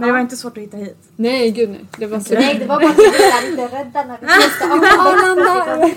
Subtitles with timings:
[0.00, 0.96] Men det var inte svårt att hitta hit.
[1.16, 1.84] Nej, gud nej.
[1.98, 2.34] Det var så...
[2.34, 5.88] Nej, det var bara att vi var lite rädda när vi testade Arlanda!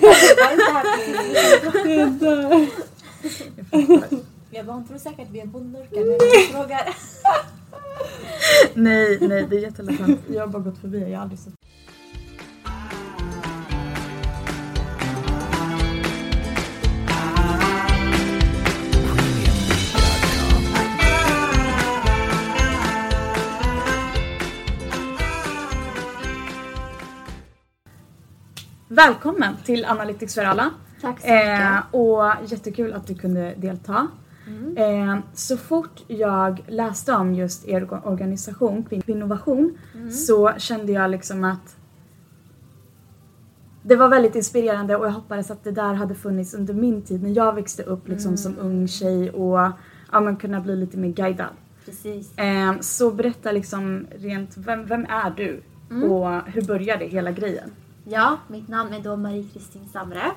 [4.52, 6.96] Jag bara, hon tror säkert vi är bondnurkar när vi frågar.
[8.74, 9.99] nej, nej, det är jättelätt.
[10.33, 11.54] Jag har bara gått förbi, jag har aldrig sett.
[28.98, 30.70] Välkommen till Analytics för alla.
[31.02, 31.60] Tack så mycket.
[31.60, 34.08] Eh, och jättekul att du kunde delta.
[34.78, 39.78] Eh, så fort jag läste om just er orga- organisation, Kvin- Kvinnovation,
[40.12, 41.76] så kände jag liksom att
[43.84, 47.24] det var väldigt inspirerande och jag hoppades att det där hade funnits under min tid
[47.24, 49.60] när jag växte upp liksom som ung tjej och
[50.12, 51.50] ja, men kunna bli lite mer guidad.
[51.86, 52.38] Precis.
[52.38, 55.62] Eh, så berätta liksom rent, vem, vem är du?
[56.12, 57.72] Och hur började hela grejen?
[58.05, 60.32] Ja, mitt namn är då Marie-Kristin Samre.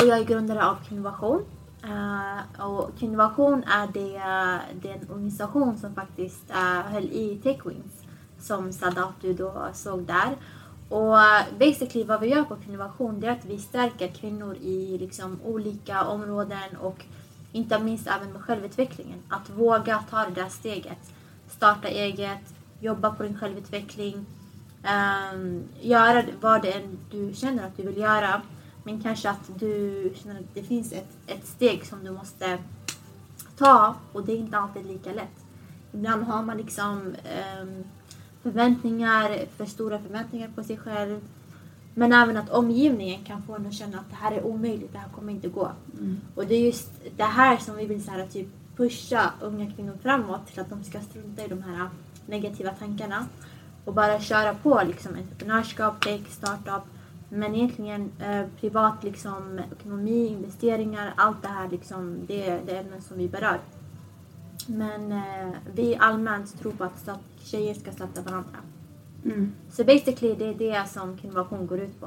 [0.00, 1.44] Och jag är grundare av Kvinnovation.
[1.84, 4.20] Eh, och Kvinnovation är det,
[4.88, 7.92] den organisation som faktiskt uh, höll i Techwings
[8.38, 10.36] som Sadat du då såg där.
[10.88, 14.98] Och eh, basically vad vi gör på Kvinnovation det är att vi stärker kvinnor i
[14.98, 17.04] liksom olika områden och
[17.52, 19.18] inte minst även med självutvecklingen.
[19.28, 21.12] Att våga ta det där steget.
[21.48, 24.26] Starta eget, jobba på din självutveckling,
[24.86, 28.42] um, göra vad det än du känner att du vill göra.
[28.84, 32.58] Men kanske att du känner att det finns ett, ett steg som du måste
[33.56, 35.44] ta och det är inte alltid lika lätt.
[35.92, 37.84] Ibland har man liksom ehm,
[38.42, 41.20] förväntningar, för stora förväntningar på sig själv.
[41.94, 44.98] Men även att omgivningen kan få en att känna att det här är omöjligt, det
[44.98, 45.70] här kommer inte gå.
[46.34, 49.98] Och det är just det här som vi vill så här, typ pusha unga kvinnor
[50.02, 51.88] framåt till att de ska strunta i de här
[52.26, 53.26] negativa tankarna
[53.86, 56.82] och bara köra på liksom entreprenörskap, tech, startup.
[57.28, 63.02] Men egentligen eh, privat liksom ekonomi, investeringar, allt det här liksom, det, är- det ämnen
[63.02, 63.58] som vi berör.
[64.66, 68.56] Men eh, vi allmänt tror på att stat- tjejer ska stötta varandra.
[69.24, 69.52] Mm.
[69.70, 72.06] Så basically det är det som Kvinnovation går ut på.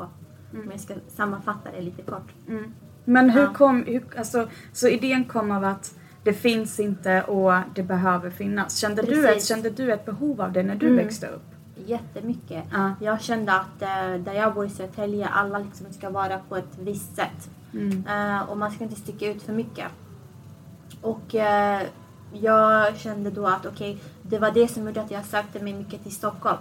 [0.53, 2.28] Om jag ska sammanfatta det lite kort.
[2.47, 2.73] Mm.
[3.06, 3.53] Men hur Ja.
[3.53, 8.78] kom, hur, alltså, så idén kom av att det finns inte och det behöver finnas.
[8.78, 10.97] Kände, du ett, kände du ett behov av det när du Mm.
[10.97, 11.41] växte upp?
[11.89, 12.63] Jättemycket.
[12.72, 12.94] Ja.
[13.01, 16.77] Jag kände att eh, där jag bor i Södertälje, alla liksom ska vara på ett
[16.79, 17.50] visst sätt.
[17.73, 18.05] Mm.
[18.07, 19.88] Eh, och man ska inte sticka ut för mycket.
[21.01, 21.81] Och eh,
[22.33, 26.03] jag kände då att okej, det var det som gjorde att jag sökte mig mycket
[26.03, 26.57] till Stockholm.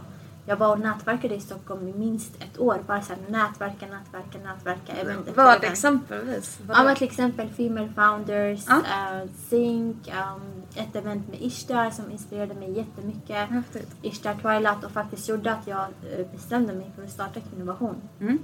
[0.48, 2.78] Jag var och nätverkade i Stockholm i minst ett år.
[2.86, 4.92] Bara så här, nätverka, nätverka, nätverka.
[4.92, 6.58] event efter Vad exempelvis?
[6.68, 8.76] Ja men till exempel Female Founders, Ja.
[8.76, 13.48] eh, Zink, um, ett event med Ishtar som inspirerade mig jättemycket.
[13.50, 13.94] Häftigt.
[14.02, 17.96] Ishtar Twilight och faktiskt gjorde att jag eh, bestämde mig för att starta Kvinnovation.
[18.20, 18.38] Mm.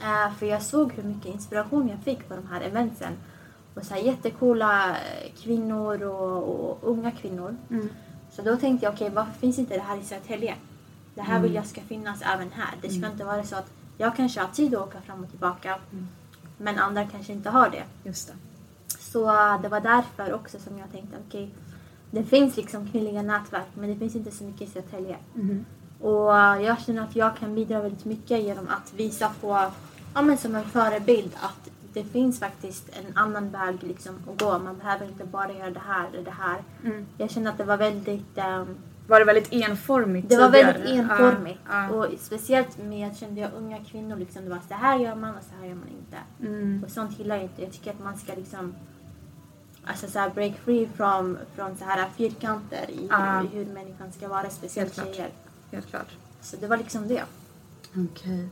[0.00, 3.12] Eh, för jag såg hur mycket inspiration jag fick på de här eventsen.
[3.74, 7.56] Och så här jättecoola eh, kvinnor och, och unga kvinnor.
[7.70, 7.88] Mm.
[8.32, 10.54] Så då tänkte jag, okej varför finns inte det här i Södertälje?
[11.18, 12.74] Det här vill jag ska finnas även här.
[12.82, 15.78] Det ska inte vara så att jag kanske har tid att åka fram och tillbaka.
[16.58, 17.84] Men andra kanske inte har det.
[18.08, 18.34] Just det.
[18.98, 21.50] Så eh, det var därför också som jag tänkte, okej
[22.10, 25.16] det finns liksom kvinnliga nätverk men det finns inte så mycket i Södertälje.
[25.34, 25.64] Mhm.
[26.00, 29.70] Och eh, jag känner att jag kan bidra väldigt mycket genom att visa på,
[30.14, 34.58] ja men som en förebild att det finns faktiskt en annan väg liksom att gå.
[34.58, 36.62] Man behöver inte bara göra det här eller det här.
[36.84, 37.06] Mm.
[37.18, 38.76] Jag känner att det var väldigt ehm,
[39.08, 40.72] Var det väldigt enformigt det var tidigare?
[40.72, 41.60] väldigt enformigt.
[41.68, 41.90] Ja, ja.
[41.90, 44.16] Och speciellt med, kände jag, unga kvinnor.
[44.16, 46.16] Liksom, det var så här gör man och så här gör man inte.
[46.40, 46.84] Mm.
[46.84, 47.62] Och sånt gillar jag inte.
[47.62, 48.74] Jag tycker att man ska liksom
[49.84, 53.44] Alltså så här break free från, från så här fyrkanter i Ja.
[53.52, 55.16] hur människan ska vara, speciellt Helt klart.
[55.16, 55.30] tjejer.
[55.72, 56.16] Helt klart.
[56.40, 57.22] Så det var liksom det.
[57.96, 58.48] Okej.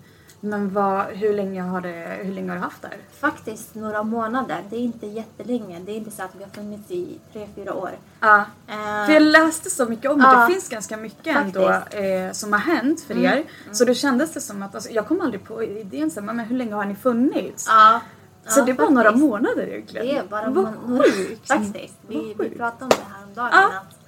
[0.47, 2.99] Men vad, hur, länge har det, hur länge har du haft det här?
[3.21, 4.65] Faktiskt några månader.
[4.71, 5.81] Det är inte jättelänge.
[5.87, 7.91] Det är inte så att vi har funnits i tre, fyra år.
[8.21, 8.45] Ja.
[8.67, 10.25] Eh, För jag läste så mycket om det.
[10.25, 10.41] Ja.
[10.47, 12.03] Det finns ganska mycket ändå Faktiskt.
[12.03, 13.45] eh, som har hänt för er.
[13.73, 16.57] Så då kändes det som att, alltså, jag kom aldrig på idén så men hur
[16.57, 17.67] länge har ni funnits?
[17.69, 18.01] ja,
[18.49, 18.91] så det var faktiskt.
[18.95, 20.07] några månader egentligen.
[20.07, 21.49] Det är bara Vad några sjukt!
[21.49, 21.95] Faktiskt.
[22.09, 23.53] Vi, vi pratade om det här om dagen.
[23.53, 23.99] Att,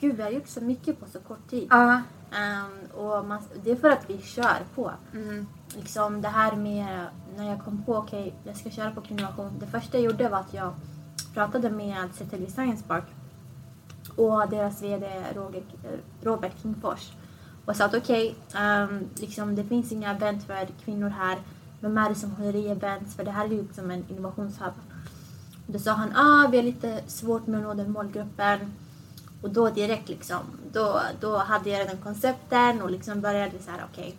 [0.00, 1.72] gud, vi har gjort så mycket på så kort tid.
[1.72, 4.90] Ehm, och man, det är för att vi kör på.
[5.14, 5.46] Mm.
[5.74, 9.52] Liksom det här med när jag kom på okej, jag ska köra på kvinnovation.
[9.60, 10.74] Det första jag gjorde var att jag
[11.34, 13.04] pratade med Södertälje Science Park
[14.16, 15.62] och deras VD Roger,
[16.22, 17.12] Robert Kingfors
[17.66, 21.38] och sa att okej, ehm, liksom, det finns inga event för kvinnor här.
[21.80, 23.14] Vem är det som håller i events?
[23.14, 24.72] För det här är ju liksom en innovationshub.
[25.66, 28.72] Då sa han ah, vi har lite svårt med att nå den målgruppen.
[29.42, 30.40] Och då direkt liksom,
[30.72, 34.16] då, då hade jag redan koncepten och liksom började så här okej,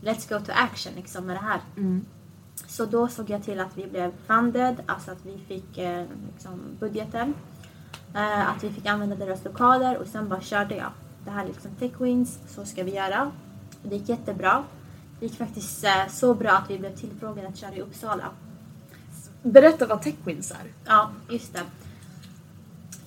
[0.00, 1.60] let's go to action liksom med det här.
[1.76, 2.04] Mm.
[2.66, 6.60] Så då såg jag till att vi blev funded, alltså att vi fick eh, liksom
[6.80, 7.34] budgeten.
[8.14, 10.90] Eh, att vi fick använda deras lokaler och sen bara körde jag.
[11.24, 13.30] Det här är liksom tech wins, så ska vi göra.
[13.82, 14.64] Och det gick jättebra.
[15.20, 18.30] Det gick faktiskt eh, så bra att vi blev tillfrågade att köra i Uppsala.
[19.42, 20.72] Berätta vad TechWins är.
[20.84, 21.62] Ja, just det.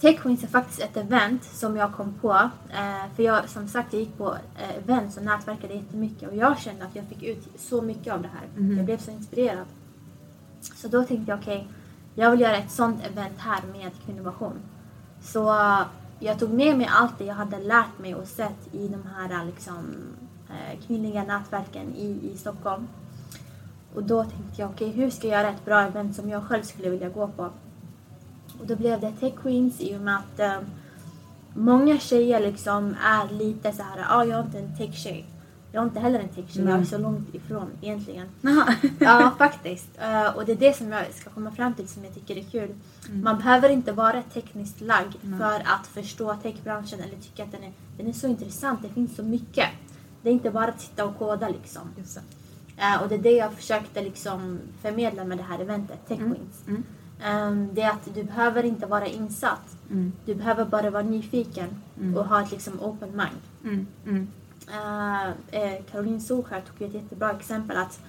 [0.01, 2.33] TechWins är faktiskt ett event som jag kom på.
[2.69, 6.59] Eh, för jag, som sagt, jag gick på eh, events och nätverkade jättemycket och jag
[6.59, 8.75] kände att jag fick ut så mycket av det här.
[8.75, 9.65] Jag blev så inspirerad.
[10.61, 11.67] Så då tänkte jag, okej,
[12.15, 14.59] jag vill göra ett sånt event här med kvinnovation.
[15.21, 15.55] Så
[16.19, 19.45] jag tog med mig allt det jag hade lärt mig och sett i de här
[19.45, 19.95] liksom,
[20.49, 22.87] eh, kvinnliga nätverken i, i Stockholm.
[23.95, 26.63] Och då tänkte jag, okej, hur ska jag göra ett bra event som jag själv
[26.63, 27.49] skulle vilja gå på?
[28.61, 30.59] Och då blev det Tech Queens i och med att eh,
[31.53, 35.25] många tjejer liksom är lite så här, ah, jag är inte en tech-tjej.
[35.71, 38.27] Jag är inte heller en tech-tjej, jag är så långt ifrån egentligen.
[38.99, 39.89] Ja, faktiskt.
[39.99, 42.43] Eh, och det är det som jag ska komma fram till som jag tycker är
[42.43, 42.75] kul.
[43.23, 47.71] Man behöver inte vara tekniskt lagd för att förstå techbranschen eller tycka att den är,
[47.97, 48.79] den är så intressant.
[48.81, 49.67] Det finns så mycket.
[50.21, 51.81] Det är inte bara att sitta och koda liksom.
[52.77, 56.67] Eh, och det är det jag försökte liksom förmedla med det här eventet, Tech Wings.
[56.67, 56.83] Mm.
[57.23, 59.77] Ehm, det är att du behöver inte vara insatt.
[59.89, 60.11] Mm.
[60.25, 61.81] Du behöver bara vara nyfiken
[62.15, 63.41] och ha ett liksom open mind.
[63.63, 63.87] Mm.
[64.05, 64.27] Mm.
[64.69, 67.99] Uh, eh, Caroline Solskär tog ett jättebra exempel att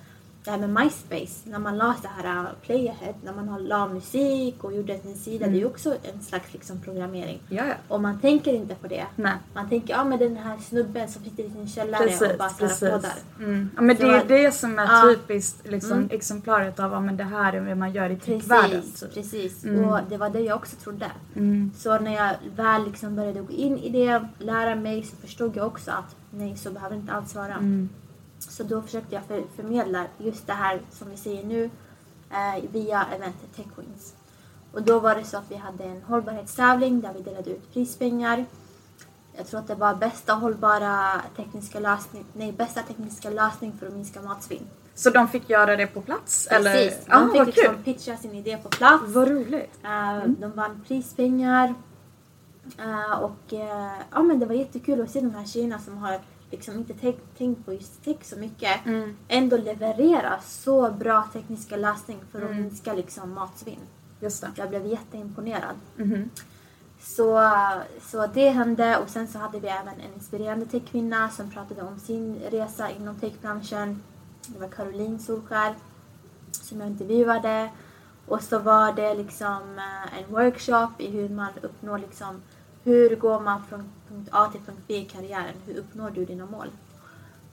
[0.44, 4.65] det här med MySpace, när man la så här uh, playahead, när man la musik
[4.65, 7.41] och gjorde sin sida, det är ju också en slags liksom programmering.
[7.49, 7.75] Ja, ja.
[7.89, 9.06] Och man tänker inte på det.
[9.17, 9.33] Nej.
[9.55, 12.50] Man tänker, ja men den här snubben som sitter i sin källare Precis, och bara
[12.50, 13.12] poddar.
[13.39, 13.71] Mm.
[13.77, 15.03] Ja, men det är det som är Ja.
[15.15, 16.09] typiskt liksom, Mm.
[16.12, 18.81] exemplaret av vad men det här är vad man gör i techvärlden.
[18.83, 19.15] Precis, Typ.
[19.15, 19.65] precis.
[19.65, 19.85] Mm.
[19.85, 21.11] Och det var det jag också trodde.
[21.37, 21.71] Mm.
[21.77, 25.67] Så när jag väl liksom började gå in i det, lära mig, så förstod jag
[25.67, 27.55] också att nej, så behöver det inte alls vara.
[28.47, 28.53] Mm.
[28.53, 31.71] Så då försökte jag för, förmedla just det här som vi säger nu
[32.31, 34.15] eh, via eventet Tech Wins.
[34.73, 38.44] Och då var det så att vi hade en hållbarhetstävling där vi delade ut prispengar.
[39.37, 43.93] Jag tror att det var bästa hållbara tekniska lösning, nej bästa tekniska lösning för att
[43.93, 44.67] minska matsvinn.
[44.95, 46.47] Så de fick göra det på plats?
[46.47, 46.73] Eller?
[46.75, 47.85] Precis, Ja, de fick vad liksom kul.
[47.85, 49.05] pitcha sin idé på plats.
[49.06, 49.79] Vad roligt.
[49.85, 51.75] Eh, De vann prispengar.
[52.79, 56.21] Eh, och eh, ja, men det var jättekul att se de här tjejerna som har
[56.52, 59.16] liksom inte tänkt- tänkt på just tech så mycket Mm.
[59.28, 62.62] ändå leverera så bra tekniska lösningar för att Mm.
[62.62, 63.81] minska liksom matsvinn.
[64.20, 64.50] Just det.
[64.56, 65.76] Jag blev jätteimponerad.
[65.96, 66.31] Mhm.
[67.00, 67.50] Så,
[68.02, 71.99] så det hände och sen så hade vi även en inspirerande techkvinna som pratade om
[71.99, 74.02] sin resa inom techbranschen.
[74.46, 75.75] Det var Caroline Solskär
[76.52, 77.70] som jag intervjuade.
[78.26, 82.43] Och så var det liksom eh, en workshop i hur man uppnår liksom,
[82.84, 85.55] hur går man från punkt A till punkt B i karriären?
[85.67, 86.69] Hur uppnår du dina mål?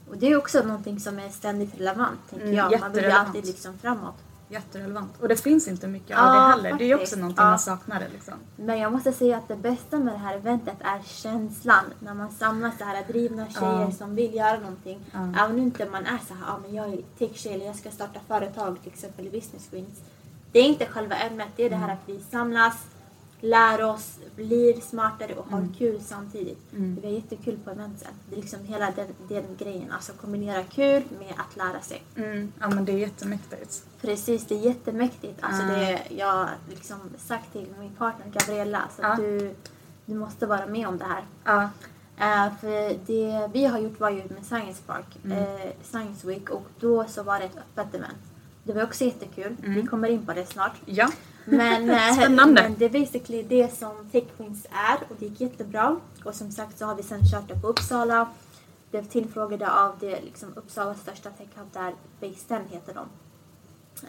[0.09, 2.79] Och det är också någonting som är ständigt relevant, tänker Mm, jag.
[2.79, 4.15] Man vill ju alltid liksom framåt.
[4.51, 5.11] Jätterelevant.
[5.21, 6.73] Och det finns inte mycket av Ja, det heller.
[6.77, 7.17] Det är också faktiskt.
[7.17, 7.49] någonting Ja.
[7.49, 8.03] man saknar.
[8.13, 8.33] Liksom.
[8.55, 11.83] Men jag måste säga att det bästa med det här eventet är känslan.
[11.99, 13.91] När man samlas så här drivna tjejer Ja.
[13.91, 14.99] som vill göra någonting.
[15.11, 15.19] Ja.
[15.19, 17.91] Även om inte man är så här, ah, men jag är tech-tjej eller jag ska
[17.91, 19.99] starta företag till exempel i Business Queens.
[20.51, 21.87] Det är inte själva ämnet, det är det Mm.
[21.89, 22.75] här att vi samlas,
[23.41, 26.74] lär oss, blir smartare och har kul samtidigt.
[26.74, 26.97] Mm.
[27.01, 28.12] Det är jättekul på eventen.
[28.30, 32.04] Det är liksom hela den, den grejen, alltså kombinera kul med att lära sig.
[32.16, 32.52] Mm.
[32.59, 33.83] Ja men det är jättemäktigt.
[34.02, 35.37] Precis, det är jättemäktigt.
[35.42, 35.66] Alltså Ah.
[35.66, 39.25] det, jag har liksom sagt till min partner Gabriella så att Ja.
[39.25, 39.56] du,
[40.06, 41.23] du måste vara med om det här.
[41.44, 41.69] Ja.
[42.18, 45.37] Eh, för det vi har gjort var ju med Science Park, Mm.
[45.37, 48.18] eh, Science Week och då så var det ett öppet event.
[48.63, 49.56] Det var också jättekul.
[49.61, 50.75] Vi kommer in på det snart.
[50.85, 51.09] Ja.
[51.45, 52.61] Men, eh, Spännande.
[52.63, 55.97] men det är basically det som Tech Queens är och det gick jättebra.
[56.23, 58.29] Och som sagt så har vi sen kört det på Uppsala.
[58.91, 63.05] Blev tillfrågade av det liksom Uppsalas största techhub där Base 10 heter de.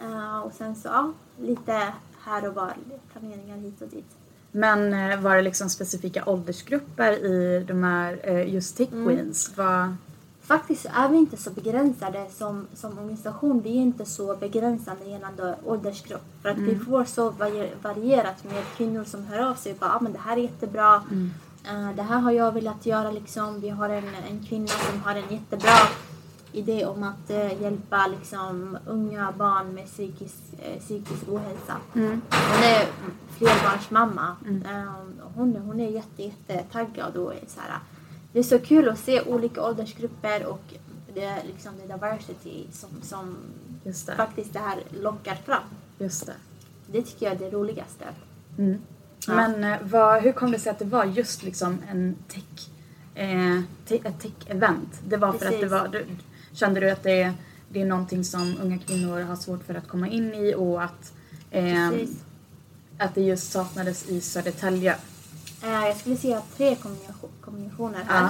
[0.01, 2.73] Eh, och sen så ja, lite här och var,
[3.11, 4.05] planeringar hit och dit.
[4.51, 9.07] Men eh, var det liksom specifika åldersgrupper i de här just Tech Mm.
[9.07, 9.51] Queens?
[10.51, 13.61] Faktiskt är vi inte så begränsade som, som organisation.
[13.61, 16.21] Vi är inte så begränsande gällande åldersgrupp.
[16.41, 19.95] För att vi får så vari- varierat med kvinnor som hör av sig och bara
[19.95, 21.03] ah, men det här är jättebra.
[21.69, 23.61] Eh, det här har jag velat göra liksom.
[23.61, 25.77] Vi har en, en kvinna som har en jättebra
[26.51, 31.75] idé om att eh, hjälpa liksom, unga barn med psykisk, eh, psykisk ohälsa.
[31.95, 32.21] Mm.
[32.29, 32.87] Hon är
[33.37, 34.35] flerbarnsmamma.
[34.65, 34.91] Eh,
[35.35, 37.79] hon, hon är jätte, jätte taggad och så här,
[38.33, 40.61] det är så kul att se olika åldersgrupper och
[41.13, 43.37] det är liksom det diversity som, som
[43.83, 44.15] det.
[44.15, 45.63] faktiskt det här lockar fram.
[45.97, 46.33] Just det.
[46.91, 48.05] Det tycker jag är det roligaste.
[48.57, 48.81] Mm.
[49.27, 49.35] Ja.
[49.35, 52.69] Men eh, vad, hur kom det sig att det var just liksom en tech,
[53.15, 55.01] eh, te, ett tech-event?
[55.07, 55.71] Det var för att det Precis.
[55.71, 56.05] var, du,
[56.51, 57.33] kände du att det,
[57.69, 61.13] det är någonting som unga kvinnor har svårt för att komma in i och att,
[61.51, 62.23] eh, Precis.
[62.97, 64.95] att det just saknades i Södertälje?
[65.63, 68.21] Eh, jag skulle säga tre kombination, kombinationer här.
[68.21, 68.29] Ja.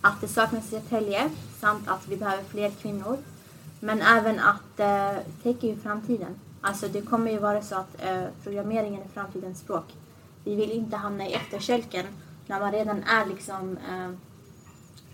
[0.00, 3.18] Att det saknas Södertälje samt att vi behöver fler kvinnor.
[3.80, 6.40] Men även att eh, tech är ju framtiden.
[6.60, 9.84] Alltså det kommer ju vara så att eh, programmeringen är framtidens språk.
[10.44, 12.06] Vi vill inte hamna i efterkälken
[12.46, 14.10] när man redan är liksom eh,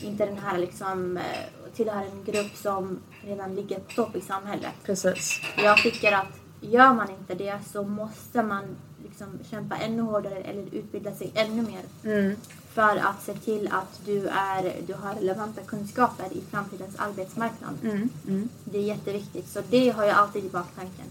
[0.06, 4.72] inte den här liksom eh, tillhör en grupp som redan ligger på topp i samhället.
[4.84, 5.40] Precis.
[5.56, 10.62] Jag tycker att gör man inte det så måste man liksom kämpa ännu hårdare eller
[10.72, 12.36] utbilda sig ännu mer Mm.
[12.74, 17.74] för att se till att du, är, du har relevanta kunskaper i framtidens arbetsmarknad.
[17.82, 18.08] Mm.
[18.28, 18.48] Mm.
[18.64, 19.48] Det är jätteviktigt.
[19.48, 21.04] Så det har jag alltid i baktanken.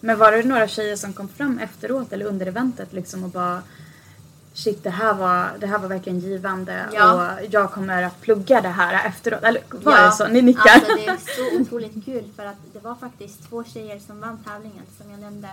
[0.00, 3.62] Men var det några tjejer som kom fram efteråt eller under eventet liksom och bara
[4.56, 7.12] Shit, det här var, det här var verkligen givande Ja.
[7.38, 9.42] och jag kommer att plugga det här efteråt.
[9.42, 10.26] Eller var Ja, det så?
[10.28, 10.70] Ni nickar?
[10.74, 14.38] Alltså det är så otroligt kul för att det var faktiskt två tjejer som vann
[14.44, 15.48] tävlingen som jag nämnde.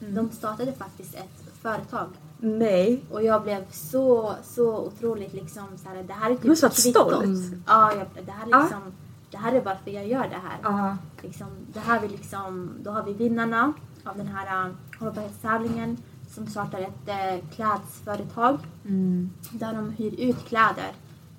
[0.00, 0.14] Mm.
[0.14, 2.06] De startade faktiskt ett företag
[2.38, 3.04] Nej.
[3.10, 6.68] och jag blev så, så otroligt liksom så här, det här är typ var så
[6.68, 7.12] kvittot.
[7.12, 7.54] stolt.
[7.66, 8.92] Ja, jag, det här är liksom,
[9.30, 10.58] det här är varför jag gör det här.
[10.62, 10.96] Ja.
[11.22, 13.72] liksom, det här vi liksom, då har vi vinnarna
[14.04, 15.96] av den här uh, hållbarhetstävlingen
[16.34, 19.30] som startar ett uh, klädföretag Mm.
[19.50, 20.92] där de hyr ut kläder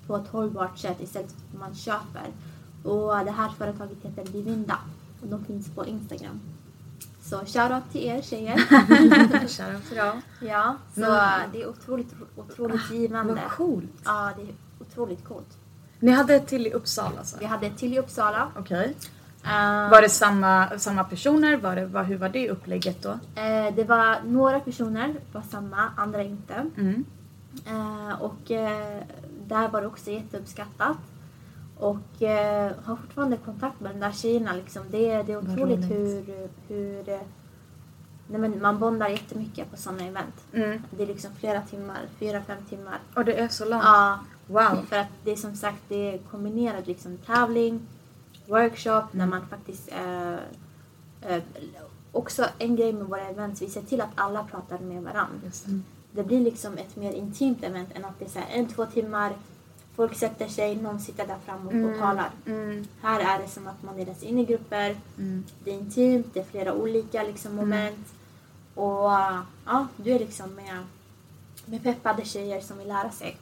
[0.06, 2.26] på ett hållbart sätt istället för att man köper.
[2.82, 4.78] Och det här företaget heter Divinda
[5.22, 6.40] och de finns på Instagram.
[7.30, 8.58] Så shoutout till er tjejer.
[9.48, 10.22] Shoutout till dem.
[10.40, 13.32] ja, så uh, det är otroligt, otroligt givande.
[13.34, 13.90] Vad coolt.
[14.04, 15.56] Ja, det är otroligt coolt.
[16.00, 17.36] Ni hade ett till i Uppsala alltså?
[17.40, 18.48] Vi hade ett till i Uppsala.
[18.58, 18.94] Okej.
[19.44, 21.56] Uh, Var det samma, samma personer?
[21.56, 23.10] Var det, var, hur var det upplägget då?
[23.10, 26.54] Eh, det var några personer var samma, andra inte.
[26.76, 27.04] Mm.
[27.66, 29.02] Eh, och eh,
[29.46, 30.96] där var det också jätteuppskattat.
[31.78, 34.52] Och eh, har fortfarande kontakt med de där tjejerna.
[34.54, 34.82] Liksom.
[34.90, 35.90] Det, är- det är otroligt roligt.
[35.90, 37.20] hur, hur eh,
[38.30, 40.34] nej men man bondar jättemycket på sådana event.
[40.52, 40.82] Mm.
[40.90, 42.98] Det är liksom flera timmar, fyra, fem timmar.
[43.14, 43.84] Och det är så långt?
[43.84, 44.18] Ja,
[44.50, 44.82] Wow.
[44.88, 47.80] för att det är som sagt det är kombinerat liksom tävling,
[48.46, 50.32] workshop, när man faktiskt eh,
[51.22, 51.42] eh,
[52.12, 55.38] också en grej med våra events, vi ser till att alla pratar med varandra.
[55.44, 55.80] Just det.
[56.12, 58.86] Det blir liksom ett mer intimt event än att det är så här en, två
[58.86, 59.32] timmar,
[59.98, 62.30] folk sätter sig, någon sitter där framme och talar.
[62.46, 62.86] Mm.
[63.02, 65.44] Här är det som att man delas in i grupper, Mm.
[65.64, 68.06] det är intimt, det är flera olika liksom, moment.
[68.74, 69.10] Och
[69.66, 70.84] ja, du är liksom med,
[71.64, 73.36] med peppade tjejer som vill lära sig.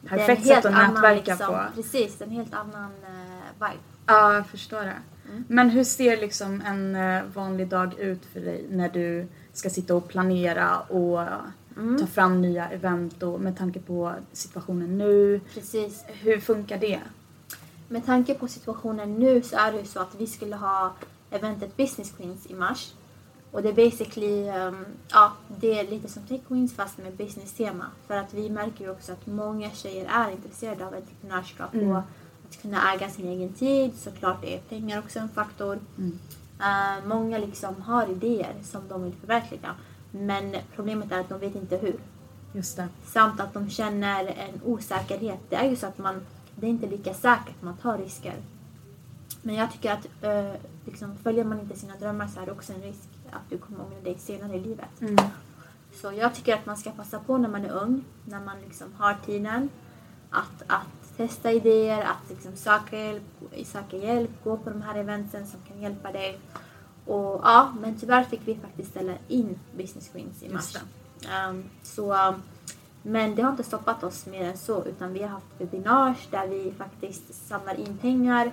[0.00, 1.64] Det är en Perfekt helt sätt att annan, nätverka liksom, på.
[1.74, 3.82] Precis, en helt annan uh, vibe.
[4.06, 4.98] Ja, jag förstår det.
[5.28, 5.44] Mm.
[5.48, 9.94] Men hur ser liksom en eh, vanlig dag ut för dig när du ska sitta
[9.94, 11.20] och planera och
[11.76, 11.98] Mm.
[11.98, 15.40] ta fram nya event och med tanke på situationen nu?
[15.54, 16.04] Precis.
[16.06, 17.00] Hur funkar det?
[17.88, 20.92] Med tanke på situationen nu så är det ju så att vi skulle ha
[21.30, 22.94] eventet Business Queens i mars.
[23.50, 27.84] Och det är basically, um, ja, det är lite som Tech Queens fast med business-tema.
[28.06, 31.90] För att vi märker ju också att många tjejer är intresserade av entreprenörskap Mm.
[31.90, 31.98] och
[32.48, 33.92] att kunna äga sin egen tid.
[33.98, 35.78] Såklart är pengar också en faktor.
[35.98, 36.18] Mm.
[36.60, 39.74] Eh, många liksom har idéer som de vill förverkliga.
[40.20, 41.96] Men problemet är att de vet inte hur.
[42.52, 42.88] Just det.
[43.04, 45.40] Samt att de känner en osäkerhet.
[45.48, 48.34] Det är ju så att man, det är inte lika säkert, man tar risker.
[49.42, 52.72] Men jag tycker att eh, liksom, följer man inte sina drömmar så är det också
[52.72, 55.00] en risk att du kommer ångra dig senare i livet.
[55.00, 55.16] Mm.
[55.92, 58.94] Så jag tycker att man ska passa på när man är ung, när man liksom
[58.98, 59.68] har tiden.
[60.30, 63.22] Att, att testa idéer, att liksom söka, hjälp,
[63.64, 66.38] söka hjälp, gå på de här eventen som kan hjälpa dig.
[67.06, 70.74] Och ja, men tyvärr fick vi faktiskt ställa in Business Queens i mars.
[70.74, 70.84] Just
[71.48, 72.42] Um, så, um,
[73.02, 76.46] men det har inte stoppat oss mer än så utan vi har haft webinars där
[76.46, 78.52] vi faktiskt samlar in pengar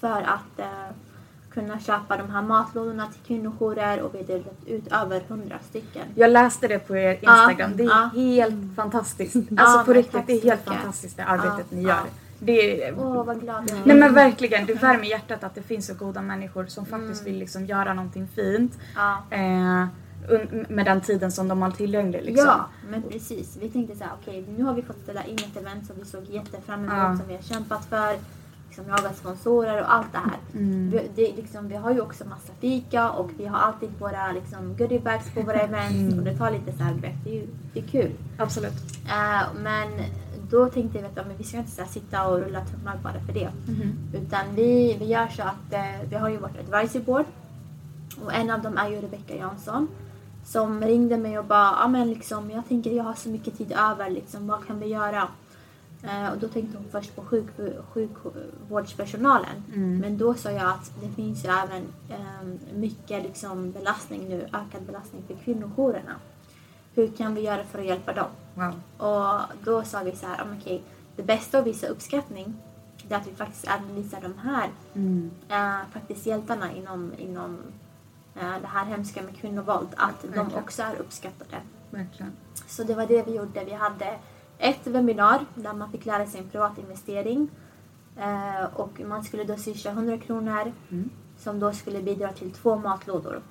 [0.00, 0.66] för att eh,
[1.50, 6.02] kunna köpa de här matlådorna till kvinnojourer och vi har delat ut över 100 stycken.
[6.14, 7.70] Jag läste det på er Instagram.
[7.70, 8.10] Ja, det är ja.
[8.14, 9.34] helt fantastiskt.
[9.34, 10.82] Ja, Alltså på men riktigt, det är helt mycket.
[10.82, 11.88] fantastiskt det arbetet Ja, ni ja.
[11.88, 12.23] gör.
[12.38, 13.86] Det Åh, vad glad jag är.
[13.86, 17.32] Nej men verkligen, det värmer hjärtat att det finns så goda människor som faktiskt Mm.
[17.32, 18.78] vill liksom göra någonting fint.
[18.96, 19.22] Ja.
[19.30, 19.86] Eh,
[20.68, 22.46] med den tiden som de har tillgänglig liksom.
[22.46, 23.56] Ja, men precis.
[23.60, 26.04] Vi tänkte så här, okej nu har vi fått ställa in ett event som vi
[26.04, 27.16] såg jättefram emot, Ja.
[27.16, 28.16] som vi har kämpat för,
[28.68, 30.38] liksom jagat sponsorer och allt det här.
[30.60, 30.90] Mm.
[30.90, 34.76] Vi, det, liksom, vi har ju också massa fika och vi har alltid våra liksom,
[34.76, 36.18] goodiebags på våra events Mm.
[36.18, 36.94] och det tar lite så här.
[37.24, 38.10] Det är ju det är kul.
[38.38, 38.72] Absolut.
[39.06, 39.88] Eh, men
[40.50, 43.20] då tänkte vi att men vi ska inte så här, sitta och rulla tummar bara
[43.26, 43.50] för det.
[43.68, 43.92] Mhm.
[44.14, 47.26] Utan vi, vi gör så att eh, vi har ju vårt advisory board
[48.24, 49.88] och en av dem är ju Rebecca Jansson
[50.44, 53.72] som ringde mig och bara, ja men liksom, jag tänker jag har så mycket tid
[53.72, 55.28] över, liksom, vad kan vi göra?
[56.02, 57.46] Eh, och då tänkte hon först på sjuk,
[57.92, 59.64] sjukvårdspersonalen.
[59.74, 59.98] Mm.
[59.98, 64.82] Men då sa jag att det finns ju även eh, mycket liksom, belastning nu, ökad
[64.86, 66.14] belastning för kvinnojourerna.
[66.94, 68.28] Hur kan vi göra för att hjälpa dem?
[68.54, 68.72] Wow.
[69.10, 70.82] Och då sa vi så här, "Ja, men okej,
[71.16, 72.54] det bästa att visa uppskattning
[73.08, 75.30] det är att vi faktiskt även visar de här Mm.
[75.48, 77.58] eh, faktiskt hjältarna inom, inom
[78.34, 80.62] eh, det här hemska med kvinnovåld, att de Verkligen.
[80.62, 81.56] också är uppskattade.
[81.90, 82.32] Verkligen.
[82.66, 83.64] Så det var det vi gjorde.
[83.64, 84.18] Vi hade
[84.58, 87.48] ett webbinar där man fick lära sig en privat investering.
[88.16, 91.10] Eh, och man skulle då swisha 100 kronor Mm.
[91.38, 93.42] som då skulle bidra till två matlådor.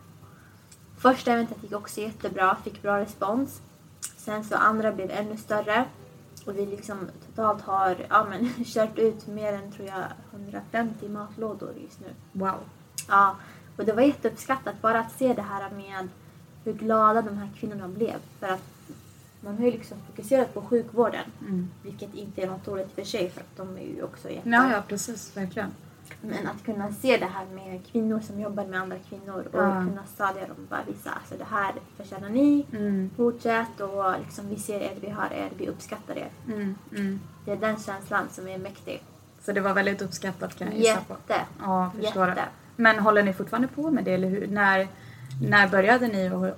[0.98, 3.62] Första eventet gick också jättebra, fick bra respons.
[4.26, 5.86] Sen så andra blev ännu större.
[6.46, 10.04] Och vi liksom totalt har ja, men, kört ut mer än tror jag
[10.34, 12.08] 150 matlådor just nu.
[12.32, 12.60] Wow.
[13.08, 13.36] Ja,
[13.78, 16.08] och det var jätteuppskattat bara att se det här med
[16.64, 18.16] hur glada de här kvinnorna blev.
[18.40, 18.62] För att
[19.42, 21.70] man har ju liksom fokuserat på sjukvården, Mm.
[21.84, 24.50] vilket inte är något dåligt för sig för att de är ju också jätte...
[24.50, 25.38] Ja, ja, precis.
[25.38, 25.72] Verkligen.
[26.22, 29.86] Men att kunna se det här med kvinnor som jobbar med andra kvinnor och Ja.
[29.90, 33.10] kunna stödja dem och bara visa alltså det här förtjänar ni, Mm.
[33.18, 36.30] fortsätt och liksom vi ser er, vi har er, vi uppskattar er.
[36.48, 36.76] Mm.
[36.92, 37.20] Mm.
[37.46, 39.04] Det är den känslan som är mäktig.
[39.42, 41.14] Så det var väldigt uppskattat kan jag gissa på.
[41.28, 41.42] Jätte.
[41.62, 42.42] Ja, förstår Jätte.
[42.42, 42.48] det.
[42.76, 44.48] Men håller ni fortfarande på med det eller hur?
[44.48, 44.88] När,
[45.42, 46.54] när började ni och hur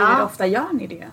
[0.00, 0.24] Ja.
[0.24, 1.06] ofta gör ni det?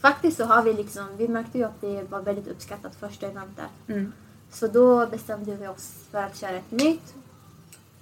[0.00, 3.64] Faktiskt så har vi liksom, vi märkte ju att det var väldigt uppskattat första eventet.
[3.86, 4.12] Mm.
[4.52, 7.14] Så då bestämde vi oss för att köra ett nytt.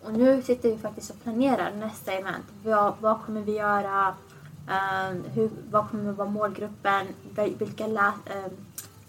[0.02, 2.44] Och nu sitter vi faktiskt och planerar nästa event.
[2.64, 4.14] Vad, vad kommer vi göra?
[4.68, 7.06] Ehm, hur, vad kommer vara målgruppen?
[7.34, 8.50] Vil- Vilka, lä, ehm,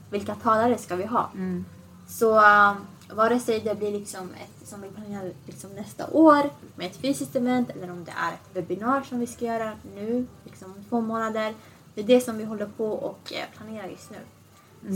[0.10, 1.30] vilka talare ska vi ha?
[1.36, 1.66] Mm.
[2.08, 2.78] Så um,
[3.16, 7.36] vare sig det blir liksom ett som vi planerar liksom nästa år med ett fysiskt
[7.36, 11.02] event eller om det är ett webbinar som vi ska göra nu, liksom om två
[11.02, 11.54] månader.
[11.96, 14.18] Det är det som vi håller på och eh, planerar just nu.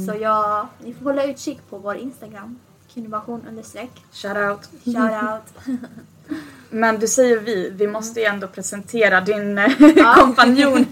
[0.05, 2.59] Så jag, ni får hålla utkik på vår Instagram,
[2.93, 3.91] kvinnovation understreck.
[4.11, 4.69] Shout out.
[4.85, 5.53] Shoutout.
[6.69, 10.15] Men du säger vi, vi måste ju ändå presentera din eh, Ja.
[10.19, 10.85] kompanjon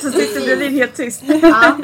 [0.00, 1.22] som sitter bredvid helt tyst.
[1.42, 1.76] ja,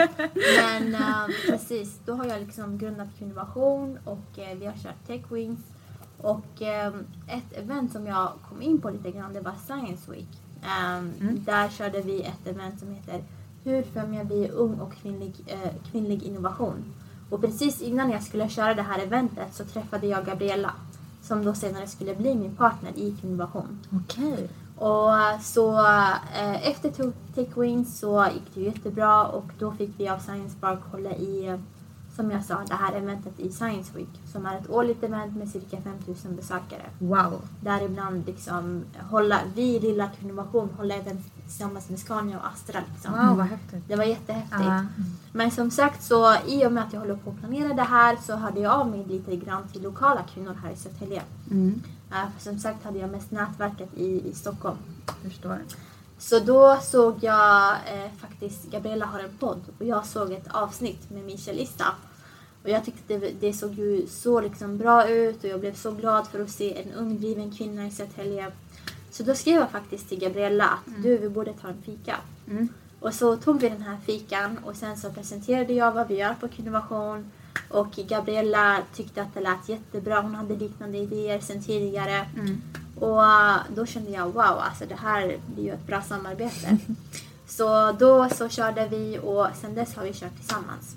[0.63, 5.23] men eh, precis, då har jag liksom grundat kvinnovation och eh, vi har kört Tech
[5.31, 5.61] Wings.
[6.19, 6.87] Och eh,
[7.29, 10.29] ett event som jag kom in på lite grann det var Science Week.
[10.65, 13.25] Ehm, Där körde vi ett event som heter
[13.65, 16.85] Hur främjar vi ung och kvinnlig, eh, kvinnlig innovation?
[17.31, 20.75] Och precis innan jag skulle köra det här eventet så träffade jag Gabriella
[21.23, 23.79] som då senare skulle bli min partner i kvinnovation.
[23.93, 24.49] Okej.
[24.77, 25.79] Och så
[26.35, 27.13] eh, efter
[27.61, 31.59] Wings så gick det jättebra och då fick vi av Science Park hålla i,
[32.17, 35.49] som jag sa, det här eventet i Science Week som är ett årligt event med
[35.49, 36.83] cirka 5000 besökare.
[36.99, 37.41] Wow.
[37.61, 43.13] Däribland liksom hålla, vi lilla Kvinnovation håller event tillsammans med Scania och Astra liksom.
[43.13, 43.85] Wow, vad häftigt.
[43.89, 44.61] Det var jättehäftigt.
[44.61, 44.85] Ja.
[45.33, 48.19] Men som sagt så i och med att jag håller på att planera det här
[48.27, 51.23] så hörde jag av mig lite grann till lokala kvinnor här i Södertälje.
[51.51, 51.83] Mm.
[52.11, 54.77] Eh, för som sagt hade jag mest nätverket i, i Stockholm.
[55.23, 55.59] Förstår.
[56.19, 61.11] Så då såg jag eh, faktiskt, Gabriella har en podd och jag såg ett avsnitt
[61.11, 61.85] med min källista.
[62.63, 65.91] Och jag tyckte det, det såg ju så liksom bra ut och jag blev så
[65.91, 68.53] glad för att se en ung driven kvinna i Södertälje.
[69.13, 72.17] Så då skrev jag faktiskt till Gabriella att du, vi borde ta en fika.
[72.51, 72.69] Mm.
[73.01, 76.35] Och så tog vi den här fikan och sen så presenterade jag vad vi gör
[76.35, 77.31] på Kvinnovation.
[77.69, 80.21] Och Gabriella tyckte att det lät jättebra.
[80.21, 82.27] Hon hade liknande idéer sedan tidigare.
[82.39, 82.63] Mm.
[83.01, 86.79] Och äh, då kände jag wow, alltså det här blir ju ett bra samarbete.
[87.47, 90.97] så då så körde vi och sen dess har vi kört tillsammans.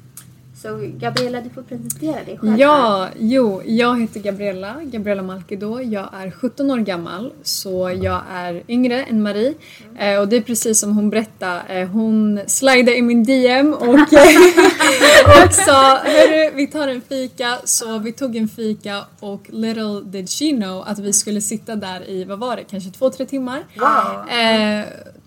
[0.66, 2.60] Så Gabriella, du får presentera dig själv.
[2.60, 5.82] Ja, jo, jag heter Gabriella, Gabriella Malkido.
[5.82, 9.54] Jag är 17 år gammal, så jag är yngre än Marie.
[10.00, 13.94] Eh, och det är precis som hon berättade, eh, hon slidade i min DM och,
[15.44, 17.58] och sa Hörru, vi tar en fika.
[17.64, 22.10] Så vi tog en fika och little did she know att vi skulle sitta där
[22.10, 23.64] i, vad var det, kanske två, tre timmar.
[23.76, 24.30] Wow.
[24.30, 24.86] Eh,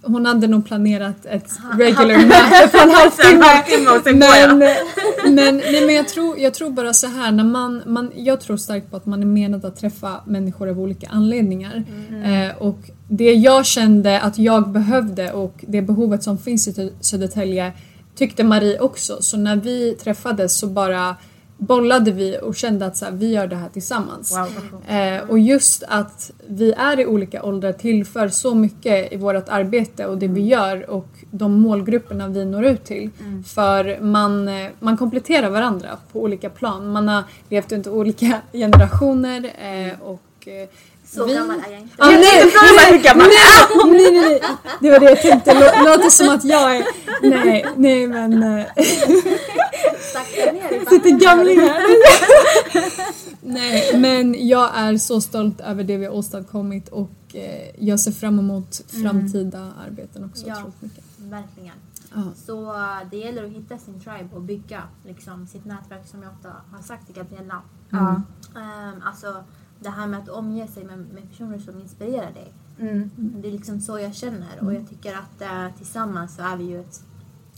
[0.09, 3.45] hon hade nog planerat ett regular möte på en halvtimme.
[4.59, 8.41] Men, men, nej, men jag, tror, jag tror bara så här, när man, man, jag
[8.41, 11.85] tror starkt på att man är menad att träffa människor av olika anledningar.
[12.25, 16.93] Eh, och det jag kände att jag behövde och det behovet som finns i Sö-
[17.01, 17.73] Södertälje
[18.17, 19.17] tyckte Marie också.
[19.23, 21.17] Så när vi träffades så bara
[21.59, 24.39] bollade vi och kände att så här, vi gör det här tillsammans.
[24.39, 24.97] Wow.
[24.97, 30.07] Eh, och just att vi är i olika åldrar tillför så mycket i vårt arbete
[30.07, 33.11] och det vi gör och de målgrupperna vi når ut till.
[33.47, 36.89] För man, eh, man kompletterar varandra på olika plan.
[36.89, 40.69] Man har levt under olika generationer eh, och och eh,
[41.15, 41.35] Så vi...
[41.35, 41.95] gammal är jag inte.
[41.99, 44.43] Ah, nej, Fråga hur gammal nej, nej, nej, nej.
[44.81, 45.51] Det var det jag tänkte.
[45.55, 46.85] Lå- Låter som att jag är...
[47.23, 48.43] Nej, nej men...
[48.43, 48.67] eh,
[50.89, 51.19] Sitter backen.
[51.19, 51.83] gamling här.
[53.41, 58.13] Nej, men jag är så stolt över det vi har åstadkommit och eh, jag ser
[58.13, 60.63] fram emot framtida arbeten också Ja.
[60.81, 61.05] mycket.
[61.17, 61.75] Verkligen.
[62.15, 62.23] Ja.
[62.47, 62.75] Så
[63.11, 66.83] det gäller att hitta sin tribe och bygga liksom, sitt nätverk som jag ofta har
[66.83, 67.63] sagt till Gabriella.
[67.91, 68.23] Ja.
[68.55, 69.45] Um, alltså
[69.81, 72.53] det här med att omge sig med, med personer som inspirerar dig.
[72.81, 73.11] Mm.
[73.17, 76.65] Det är liksom så jag känner och jag tycker att eh, tillsammans så är vi
[76.65, 77.03] ju ett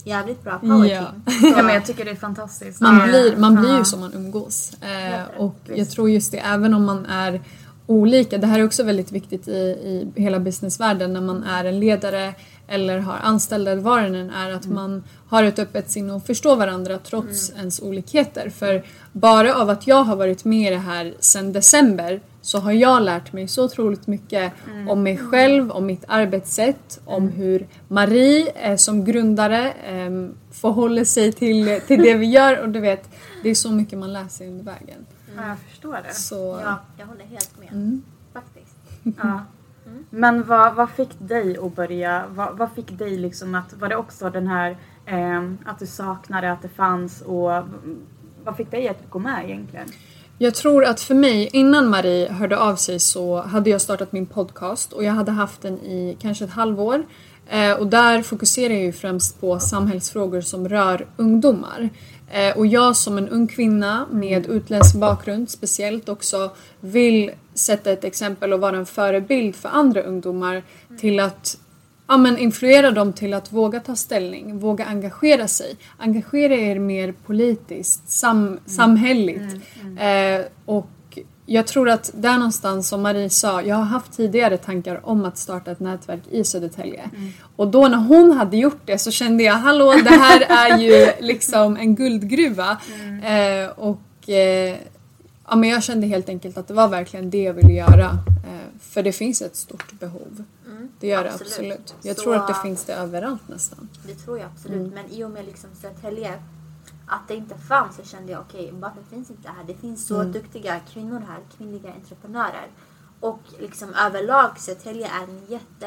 [0.05, 1.23] jävligt bra powerteam.
[1.27, 2.81] Så, Ja, men jag tycker det är fantastiskt.
[2.81, 3.79] Man blir, man blir ja.
[3.79, 4.73] ju som man umgås.
[4.83, 7.41] Eh, och jag tror just det, även om man är
[7.87, 11.81] olika, det här är också väldigt viktigt i, i hela businessvärlden när man är en
[11.81, 12.35] ledare
[12.71, 16.27] eller har anställda eller vad det än är, att man har ett öppet sinne och
[16.27, 18.51] förstår varandra trots ens olikheter.
[18.51, 22.73] För bara av att jag har varit med i det här sedan december så har
[22.73, 24.53] jag lärt mig så otroligt mycket
[24.89, 30.11] om mig själv, om mitt arbetssätt, om hur Marie eh, som grundare eh,
[30.53, 33.09] förhåller sig till, till det vi gör och du vet,
[33.43, 35.07] det är så mycket man lär sig under vägen.
[35.37, 36.15] Ja, jag förstår det.
[36.15, 37.73] Så, ja, jag håller helt med.
[37.73, 38.03] Mm.
[38.33, 38.77] Faktiskt.
[39.23, 39.45] Ja.
[40.11, 43.97] Men vad, vad fick dig att börja, vad, vad fick dig liksom att, var det
[43.97, 44.77] också den här
[45.07, 47.51] eh, att du saknade att det fanns och
[48.45, 49.87] vad fick dig att gå med egentligen?
[50.39, 54.27] Jag tror att för mig, innan Marie hörde av sig så hade jag startat min
[54.27, 57.05] podcast och jag hade haft den i kanske ett halvår.
[57.49, 61.91] Eh, och där fokuserar jag ju främst på samhällsfrågor som rör ungdomar.
[62.31, 68.05] Eh, och jag som en ung kvinna med utländsk bakgrund speciellt också vill sätta ett
[68.05, 70.63] exempel och vara en förebild för andra ungdomar
[71.01, 71.59] till att
[72.09, 75.77] ja, men influera dem till att våga ta ställning, våga engagera sig.
[75.99, 79.57] Engagera er mer politiskt, sam, samhälleligt.
[79.99, 80.89] Eh, och
[81.53, 85.39] jag tror att där någonstans som Marie sa, jag har haft tidigare tankar om att
[85.39, 87.11] starta ett nätverk i Södertälje.
[87.57, 90.41] Och då när hon hade gjort det så kände jag, hallå det här
[90.73, 92.81] är ju liksom en guldgruva.
[93.25, 94.77] Eh, och eh,
[95.49, 98.05] ja, men jag kände helt enkelt att det var verkligen det jag ville göra.
[98.47, 100.45] Eh, för det finns ett stort behov.
[100.67, 101.51] Mm, Det gör det absolut.
[101.53, 101.95] absolut.
[102.03, 103.89] Jag Så- tror att det finns det överallt nästan.
[104.07, 104.77] Det tror jag absolut.
[104.79, 104.91] Mm.
[104.91, 106.33] Men i och med liksom Södertälje,
[107.11, 109.65] att det inte fanns så kände jag okej, varför finns inte det här?
[109.65, 110.33] Det finns så Mm.
[110.33, 112.67] duktiga kvinnor här, kvinnliga entreprenörer.
[113.21, 115.87] Och liksom överlag Södertälje är en jätte,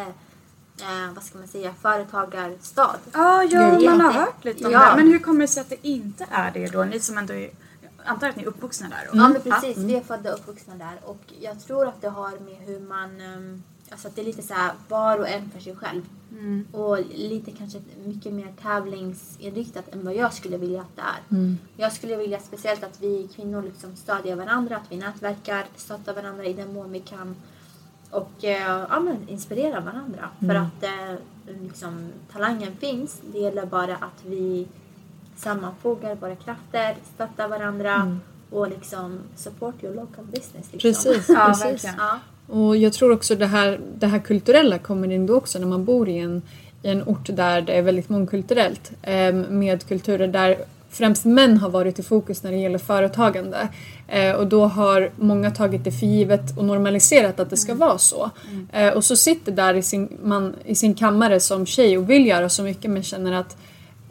[0.81, 2.95] eh, vad ska man säga, företagarstad.
[3.13, 4.89] Ja, ja, man Jätte- har hört lite om Ja.
[4.89, 4.95] det.
[4.95, 6.83] Men hur kommer det sig att det inte är det då?
[6.83, 7.49] Ni som ändå är,
[8.05, 9.09] antar att ni är uppvuxna där?
[9.09, 12.09] och- Ja men precis, vi är födda och uppvuxna där och jag tror att det
[12.09, 15.49] har med hur man, ehm, alltså att det är lite så här var och en
[15.49, 16.01] för sig själv.
[16.32, 16.67] Mm.
[16.71, 21.21] Och lite kanske mycket mer tävlingsinriktat än vad jag skulle vilja att det är.
[21.77, 26.45] Jag skulle vilja speciellt att vi kvinnor liksom stödjer varandra, att vi nätverkar, stöttar varandra
[26.45, 27.36] i den mån vi kan.
[28.10, 30.29] Och eh, ja, men inspirera varandra.
[30.39, 31.15] För att eh,
[31.62, 34.67] liksom, talangen finns, det gäller bara att vi
[35.36, 40.71] sammanfogar våra krafter, stöttar varandra och liksom support your local business.
[40.71, 40.79] Liksom.
[40.79, 41.93] Precis, Ja, precis.
[41.97, 42.19] Ja.
[42.47, 45.86] Och jag tror också det här, det här kulturella kommer in då också när man
[45.86, 46.41] bor i en,
[46.82, 48.91] i en ort där det är väldigt mångkulturellt.
[49.01, 50.58] Eh, med kulturer där
[50.89, 53.67] främst män har varit i fokus när det gäller företagande.
[54.08, 57.97] Eh, och då har många tagit det för givet och normaliserat att det ska vara
[57.97, 58.29] så.
[58.71, 62.27] Eh, och så sitter där i sin, man, i sin kammare som tjej och vill
[62.27, 63.58] göra så mycket men känner att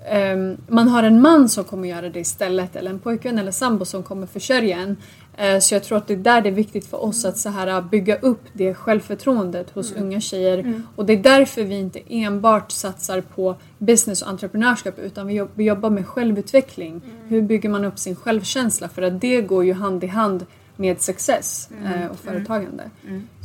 [0.07, 3.85] Ehm, man har en man som kommer göra det istället eller en pojkvän eller sambo
[3.85, 4.97] som kommer försörja en.
[5.37, 7.49] Eh, så jag tror att det är där det är viktigt för oss att så
[7.49, 10.83] här, äh, bygga upp det självförtroendet hos unga tjejer.
[10.97, 15.51] Och det är därför vi inte enbart satsar på business och entreprenörskap utan vi, jobb,
[15.55, 17.03] vi jobbar med självutveckling.
[17.29, 18.89] Hur bygger man upp sin självkänsla?
[18.89, 22.91] För att det går ju hand i hand med success eh, och företagande.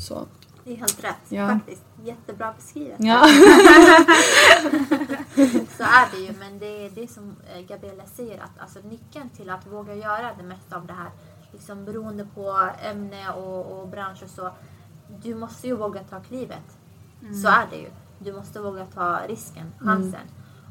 [0.08, 0.26] Så,
[0.64, 1.48] Det är helt rätt Ja.
[1.50, 1.82] faktiskt.
[2.06, 2.96] Jättebra beskrivet.
[3.00, 3.28] ja.
[5.78, 9.30] Så är det ju, men det är det som eh, Gabriella säger att alltså, nyckeln
[9.30, 11.10] till att våga göra det mesta av det här,
[11.52, 14.50] liksom beroende på ämne och, och bransch och så,
[15.24, 16.78] du måste ju våga ta klivet.
[17.42, 17.90] Så är det ju.
[18.20, 20.20] Du måste våga ta risken, chansen.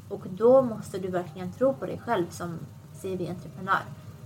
[0.09, 2.59] Och då måste du verkligen tro på dig själv som
[3.01, 3.79] CV-entreprenör.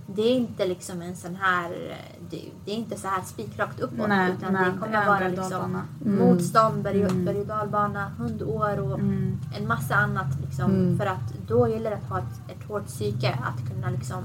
[0.06, 1.96] Det är inte liksom en sån här,
[2.30, 5.06] det, det är inte så här spikrakt uppåt Nej, utan nej, det det kommer en
[5.06, 5.84] vara liksom dalbana.
[6.04, 9.38] motstånd, berg och berg och dalbana, hundår och Mm.
[9.58, 10.40] en massa annat.
[10.46, 14.22] Liksom, För att då gäller det att ha ett, ett hårt psyke att kunna liksom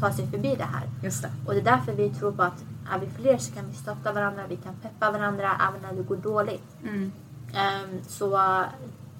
[0.00, 0.82] ta sig förbi det här.
[1.02, 1.30] Just det.
[1.46, 4.12] Och det är därför vi tror på att är vi fler så kan vi stötta
[4.12, 6.76] varandra, vi kan peppa varandra även när det går dåligt.
[6.82, 7.12] Mm.
[7.54, 8.62] Ehm, så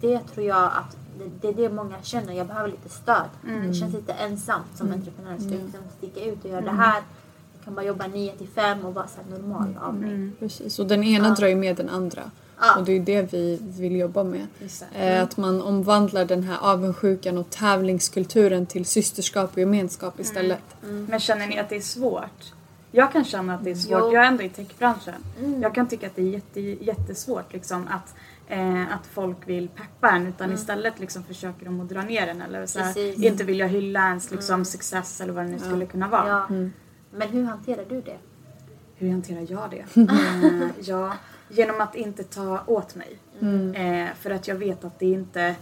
[0.01, 3.29] det tror jag att det, det är det många känner, jag behöver lite stöd.
[3.49, 3.69] Mm.
[3.69, 7.03] Det känns lite ensamt som entreprenör, ska liksom sticka ut och göra det här
[7.65, 10.11] kan bara jobba 9 till 5 och vara så här normal av mig.
[10.11, 10.33] Mm.
[10.39, 11.35] Precis, och den ena Ja.
[11.35, 12.23] drar ju med den andra.
[12.61, 12.79] Ja.
[12.79, 14.47] Och det är det vi vill jobba med.
[14.95, 20.63] Eh, Att man omvandlar den här avundsjukan och tävlingskulturen till systerskap och gemenskap istället.
[21.09, 22.53] Men känner ni att det är svårt?
[22.93, 23.99] Jag kan känna att det är svårt.
[24.01, 24.13] Jo.
[24.13, 25.15] Jag är ändå i techbranschen.
[25.39, 25.63] Mm.
[25.63, 28.15] Jag kan tycka att det är jätte, jättesvårt liksom, att,
[28.49, 32.43] eh, att folk vill peppa en utan istället liksom, försöker de att dra ner en
[32.43, 36.09] eller så här, inte vilja hylla ens liksom, success eller vad det nu skulle kunna
[36.09, 36.29] vara.
[36.29, 36.47] Ja.
[36.49, 36.73] Mm.
[37.13, 38.19] Men hur hanterar du det?
[38.97, 40.01] Hur hanterar jag det?
[40.01, 41.13] eh, ja,
[41.51, 43.19] genom att inte ta åt mig.
[43.41, 43.75] Mm.
[43.75, 45.55] Eh, för att jag vet att det inte...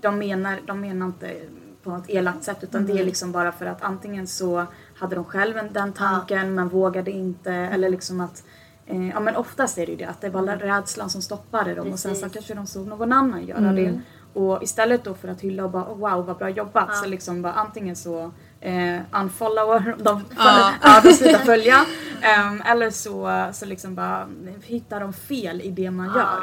[0.00, 1.34] De menar, de menar inte
[1.82, 5.24] på något elakt sätt utan det är liksom bara för att antingen så hade de
[5.24, 8.44] själv en- den tanken men vågade inte eller liksom att
[8.86, 11.92] Eh, ja men oftast är det ju det att det var rädslan som stoppade dem
[11.92, 12.32] och sen så Precis.
[12.34, 14.00] kanske de såg någon annan göra det.
[14.34, 16.94] Och istället då för att hylla och bara oh, wow vad bra jobbat Ja.
[16.94, 18.30] så liksom bara antingen så
[18.64, 20.72] eh, unfollower, de, Ja.
[20.82, 21.84] ja, de slutar följa.
[22.22, 24.28] Ehm, eller så, så liksom bara
[24.62, 26.38] hittar de fel i det man Ja.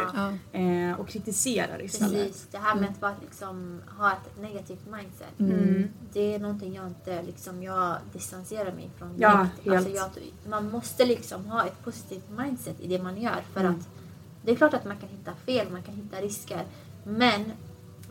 [0.53, 0.61] gör.
[0.61, 2.13] Eh, och kritiserar istället.
[2.27, 5.39] Precis, det här med att bara liksom ha ett negativt mindset.
[5.39, 5.87] Mm.
[6.13, 9.13] Det är någonting jag inte liksom, jag distanserar mig ifrån.
[9.17, 9.75] Ja, helt.
[9.77, 10.09] Alltså jag,
[10.49, 13.41] man måste liksom ha ett positivt mindset i det man gör.
[13.53, 13.71] För Mm.
[13.71, 13.87] att
[14.45, 16.61] det är klart att man kan hitta fel, man kan hitta risker.
[17.03, 17.51] Men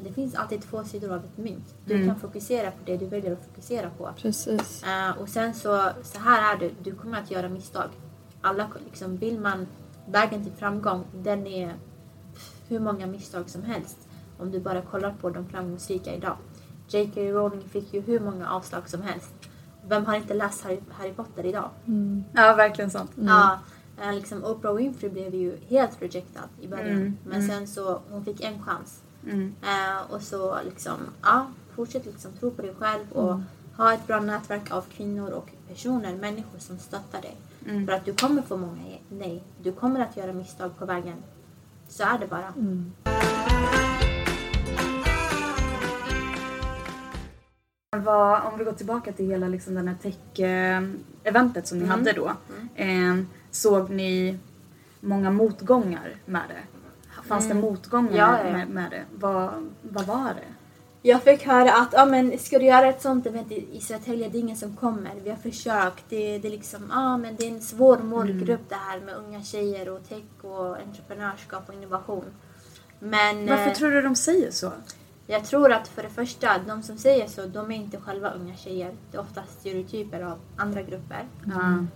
[0.04, 1.74] det finns alltid två sidor av ett mynt.
[1.84, 2.06] Du Mm.
[2.08, 4.10] kan fokusera på det du väljer att fokusera på.
[4.22, 4.82] Precis.
[4.84, 7.88] Eh, och sen så, så här är det, du kommer att göra misstag.
[8.40, 9.66] Alla, liksom, vill man
[10.06, 11.74] vägen till framgång, den är
[12.68, 13.96] hur många misstag som helst.
[14.38, 16.36] Om du bara kollar på de framgångsrika idag.
[16.88, 17.20] J.K.
[17.20, 19.34] Rowling fick ju hur många avslag som helst.
[19.88, 21.70] Vem har inte läst Harry, Harry Potter idag?
[21.86, 22.24] Mm.
[22.34, 23.10] Ja, verkligen sant.
[23.14, 23.58] Ja,
[24.02, 26.88] eh, liksom Oprah Winfrey blev ju helt rejectad i början.
[26.88, 27.48] Mm, Men mm.
[27.48, 29.02] sen så, hon fick en chans.
[29.24, 29.54] Mm.
[29.62, 33.44] Eh, och så liksom, ja, fortsätt liksom tro på dig själv och Mm.
[33.76, 37.36] ha ett bra nätverk av kvinnor och personer, människor som stöttar dig.
[37.68, 37.86] Mm.
[37.86, 39.42] För att du kommer få många nej.
[39.62, 41.16] Du kommer att göra misstag på vägen.
[41.88, 42.48] Så är det bara.
[42.56, 42.92] Mm.
[47.96, 51.98] Vad, om vi går tillbaka till hela liksom den här tech-eventet som ni Mm.
[51.98, 52.32] hade då.
[52.74, 53.16] Eh,
[53.50, 54.38] såg ni
[55.00, 56.79] många motgångar med det?
[57.30, 58.18] Fanns det motgångar Mm.
[58.18, 58.52] Ja, ja, ja.
[58.52, 59.04] Med, med det?
[59.14, 59.50] Vad,
[59.82, 60.54] vad var det?
[61.02, 64.28] Jag fick höra att ja, men ska du göra ett sånt event i, i Södertälje,
[64.28, 65.10] det är ingen som kommer.
[65.24, 66.04] Vi har försökt.
[66.08, 69.42] Det, det, är liksom, ja, men det är en svår målgrupp det här med unga
[69.42, 72.24] tjejer och tech och entreprenörskap och innovation.
[72.98, 74.72] Men Varför eh, tror du de säger så?
[75.26, 78.56] jag tror att för det första, de som säger så, de är inte själva unga
[78.56, 78.94] tjejer.
[79.10, 81.24] Det är ofta stereotyper av andra grupper.
[81.46, 81.86] Ja.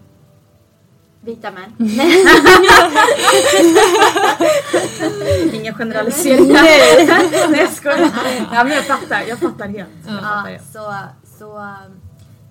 [1.25, 1.73] Vita män.
[5.53, 6.53] Ingen generalisering.
[6.53, 7.07] Nej!
[7.51, 8.11] Nej jag skojar.
[8.53, 9.89] Ja, men jag fattar, jag fattar helt.
[10.07, 10.73] Jag fattar Ja, helt.
[10.73, 10.95] så,
[11.39, 11.69] så,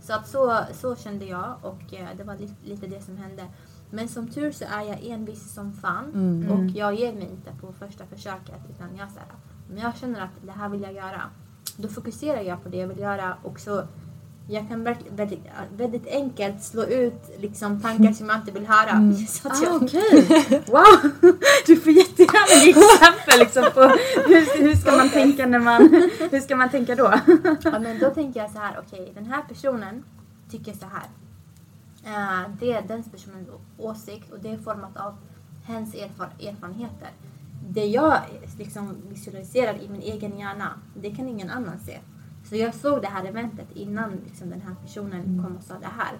[0.02, 3.44] så, att så, så kände jag och eh, det var li- lite det som hände.
[3.90, 6.52] Men som tur så är jag envis som fan Mm.
[6.52, 9.28] och jag ger mig inte på första försöket utan jag säger
[9.72, 11.22] om jag känner att det här vill jag göra
[11.78, 13.84] då fokuserar jag på det jag vill göra och så
[14.48, 15.08] jag kan väldigt,
[15.78, 19.14] väldigt enkelt slå ut liksom tankar som jag inte vill höra.
[19.28, 21.12] Så att Ah, jag, Okej, wow!
[21.66, 23.82] Du får jättegärna ge exempel liksom på
[24.28, 25.82] hur, hur ska man tänka när man,
[26.32, 27.14] hur ska man tänka då?
[27.64, 30.04] Ja, men då tänker jag så här, okej, den här personen
[30.52, 31.08] tycker så här.
[32.06, 35.16] Eh, det är den personens åsikt och det är format av
[35.66, 37.10] hens erfar- erfarenheter.
[37.70, 38.18] Det jag
[38.58, 42.00] liksom visualiserar i min egen hjärna, det kan ingen annan se.
[42.54, 45.86] Så jag såg det här eventet innan liksom, den här personen kom och sa det
[45.98, 46.18] här.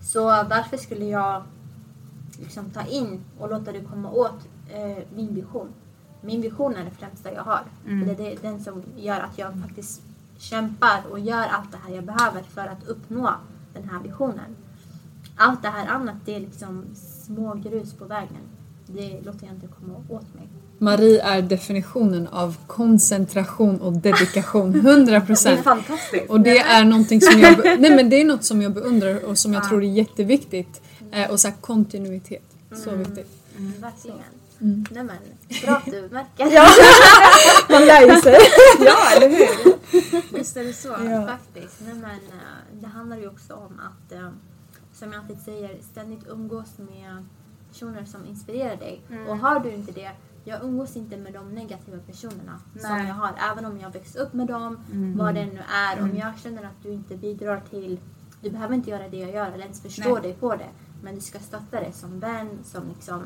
[0.00, 1.42] Så varför skulle jag
[2.38, 5.68] liksom, ta in och låta det komma åt eh, min vision?
[6.20, 7.62] Min vision är det främsta jag har.
[7.86, 8.06] Mm.
[8.06, 10.02] Det är det, den som gör att jag faktiskt
[10.38, 13.34] kämpar och gör allt det här jag behöver för att uppnå
[13.74, 14.56] den här visionen.
[15.36, 18.42] Allt det här annat det är liksom små grus på vägen.
[18.86, 20.48] Det låter jag inte komma åt mig.
[20.82, 24.74] Marie är definitionen av koncentration och dedikation.
[24.86, 25.60] 100 Det är procent.
[25.64, 26.30] fantastiskt.
[26.30, 29.38] Och det är någonting som jag, nej men det är något som jag beundrar och
[29.38, 29.68] som jag Ja.
[29.68, 30.82] tror är jätteviktigt.
[31.12, 32.42] Eh, och så här kontinuitet.
[32.84, 33.30] Så viktigt.
[33.80, 34.18] Verkligen.
[34.60, 34.84] Mm.
[34.90, 35.16] Nej men,
[35.64, 36.44] bra att du märker.
[37.72, 38.38] Man lär ju sig.
[38.86, 40.38] Ja, eller hur?
[40.38, 40.88] Visst är det så.
[40.88, 41.26] Ja.
[41.26, 41.80] Faktiskt.
[41.80, 44.28] Nej, men, eh, det handlar ju också om att, eh,
[44.94, 47.24] som jag alltid säger, ständigt umgås med
[47.72, 49.00] personer som inspirerar dig.
[49.10, 49.26] Mm.
[49.26, 50.10] Och har du inte det,
[50.44, 53.08] jag umgås inte med de negativa personerna som Nej.
[53.08, 53.30] jag har.
[53.52, 55.18] Även om jag växt upp med dem, Mm.
[55.18, 55.60] vad det nu
[55.92, 55.98] är.
[55.98, 56.16] Om Mm.
[56.16, 58.00] jag känner att du inte bidrar till,
[58.42, 60.22] du behöver inte göra det jag gör eller ens förstå Nej.
[60.22, 60.68] dig på det.
[61.02, 63.22] Men du ska stötta det som vän, som liksom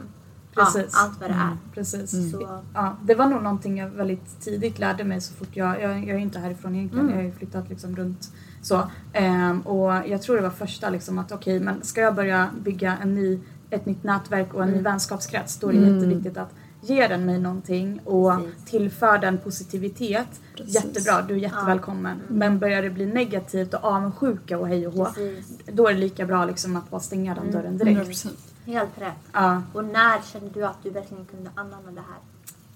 [0.54, 0.90] Precis.
[0.92, 1.42] Ja, allt vad det är.
[1.46, 2.32] Mm, precis.
[2.32, 5.90] Så, Ja, det var nog någonting jag väldigt tidigt lärde mig så fort jag, jag,
[5.98, 7.16] jag är inte härifrån egentligen, Mm.
[7.18, 8.90] jag har ju flyttat liksom runt så.
[9.12, 12.96] Ehm, och jag tror det var första liksom att okej men ska jag börja bygga
[13.02, 14.78] en ny, ett nytt nätverk och en Mm.
[14.78, 16.54] ny vänskapskrets då är det jätteviktigt att
[16.88, 18.64] ge den mig någonting och Precis.
[18.70, 20.28] tillför den positivitet.
[20.56, 20.74] Precis.
[20.74, 22.20] Jättebra, du är jättevälkommen.
[22.28, 25.08] Men börjar det bli negativt och avundsjuka och hej och hå,
[25.72, 28.10] då är det lika bra liksom att bara stänga den dörren direkt.
[28.10, 28.28] 100%.
[28.66, 29.12] Helt rätt.
[29.32, 29.62] Ja.
[29.72, 32.18] Och när kände du att du verkligen kunde anamma det här?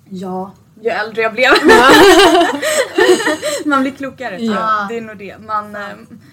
[0.08, 1.52] Ja, ju äldre jag blev.
[3.66, 4.54] man blir klokare jag.
[4.54, 4.86] Ja.
[4.88, 5.36] Det är nog det.
[5.46, 5.82] Man, eh,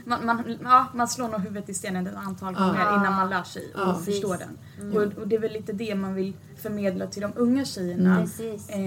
[0.05, 2.65] man, man, ja, man slår nog huvudet i stenen ett antal Ja.
[2.65, 4.01] gånger innan man lär sig och Ja.
[4.05, 4.57] förstår den.
[4.97, 8.21] Och, och det är väl lite det man vill förmedla till de unga tjejerna.
[8.69, 8.79] Eh,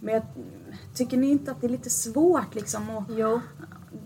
[0.00, 0.22] men jag,
[0.94, 3.40] tycker ni inte att det är lite svårt liksom att Jo.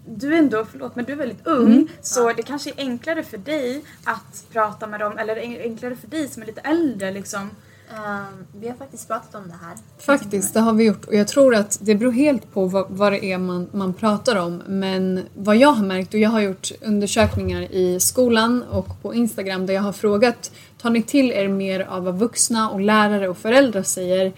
[0.06, 3.38] du är ändå, förlåt men du är väldigt ung så det kanske är enklare för
[3.38, 7.50] dig att prata med dem eller en- enklare för dig som är lite äldre liksom.
[7.96, 9.76] Ehm, vi har faktiskt pratat om det här.
[9.98, 11.04] Faktiskt, det har vi gjort.
[11.04, 14.36] Och jag tror att det beror helt på vad, vad det är man, man pratar
[14.36, 14.62] om.
[14.66, 19.66] Men vad jag har märkt, och jag har gjort undersökningar i skolan och på Instagram
[19.66, 20.50] där jag har frågat
[20.82, 24.32] Tar ni till er mer av vad vuxna och lärare och föräldrar säger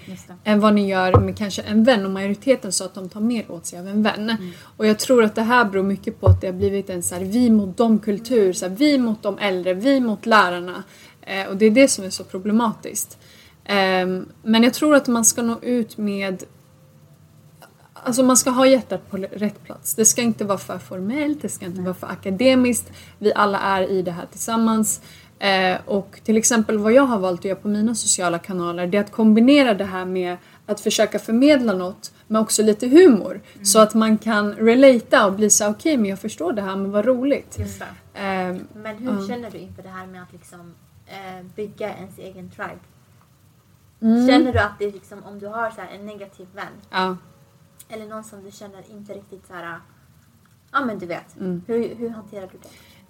[0.44, 3.50] än vad ni gör med kanske en vän och majoriteten sa att de tar mer
[3.50, 4.52] åt sig av en vän.
[4.76, 7.14] Och jag tror att det här beror mycket på att det har blivit en så
[7.14, 10.82] här, vi mot dem kultur, så här, vi mot de äldre, vi mot lärarna.
[11.22, 13.18] Eh, och det är det som är så problematiskt.
[13.70, 16.44] Ehm, men jag tror att man ska nå ut med
[18.02, 19.94] Alltså man ska ha hjärtat på rätt plats.
[19.94, 22.92] Det ska inte vara för formellt, det ska inte vara för akademiskt.
[23.18, 25.00] Vi alla är i det här tillsammans.
[25.38, 28.96] Eh, och till exempel vad jag har valt att göra på mina sociala kanaler det
[28.98, 33.40] är att kombinera det här med att försöka förmedla något med också lite humor.
[33.62, 36.90] Så att man kan relata och bli så okej men jag förstår det här men
[36.90, 37.58] vad roligt.
[38.14, 39.26] Ehm, Men hur Ja.
[39.28, 40.74] känner du inför det här med att liksom,
[41.06, 42.78] eh, bygga ens egen tribe?
[44.02, 46.72] Mm, Känner du att det är liksom, om du har så här, en negativ vän
[46.90, 47.16] ja.
[47.88, 49.78] eller någon som du känner inte riktigt så här,
[50.72, 51.62] ja men du vet, Mm.
[51.66, 52.68] hur, hur hanterar du det?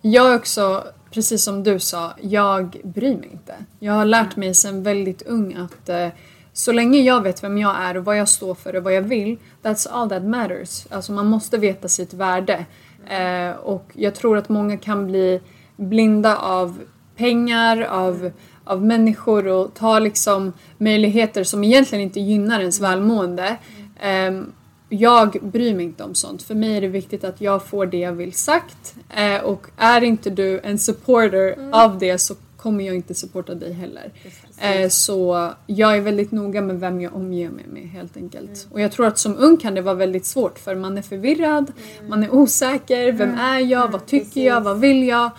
[0.09, 3.55] Jag är också, precis som du sa, jag bryr mig inte.
[3.79, 6.09] Jag har lärt mig sedan väldigt ung att eh,
[6.53, 9.03] så länge jag vet vem jag är och vad jag står för och vad jag
[9.03, 10.87] vill, that's all that matters.
[10.90, 12.66] Alltså man måste veta sitt värde.
[13.07, 15.40] Eh, och jag tror att många kan bli
[15.76, 16.79] blinda av
[17.16, 18.31] pengar, av,
[18.64, 23.57] av människor och ta liksom möjligheter som egentligen inte gynnar ens välmående.
[24.01, 24.53] Ehm,
[24.88, 26.42] jag bryr mig inte om sånt.
[26.42, 28.94] För mig är det viktigt att jag får det jag vill sagt.
[29.16, 33.73] Eh, och är inte du en supporter av det så kommer jag inte supporta dig
[33.73, 34.12] heller.
[34.59, 38.68] Eh, så jag är väldigt noga med vem jag omger mig med helt enkelt.
[38.70, 41.73] Och jag tror att som ung kan det vara väldigt svårt för man är förvirrad,
[42.09, 44.64] man är osäker, vem är jag, vad tycker jag, Precis.
[44.64, 45.31] vad vill jag?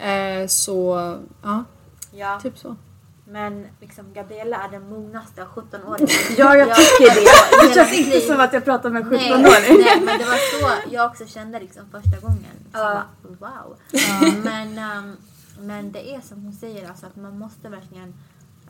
[0.00, 1.64] Eh, så ja,
[2.18, 2.76] Ja, typ så.
[3.24, 6.08] men liksom Gabriella är den mognaste 17-åringen.
[6.38, 7.68] Ja, jag tycker det.
[7.68, 8.20] Det känns inte liv.
[8.20, 11.26] som att jag pratar med en 17 Nej, nej, men det var så jag också
[11.26, 12.56] kände liksom första gången.
[12.72, 13.02] Så Ja.
[13.38, 13.76] bara, wow.
[14.44, 15.16] Men, ehm,
[15.60, 18.14] men det är som hon säger, alltså att man måste verkligen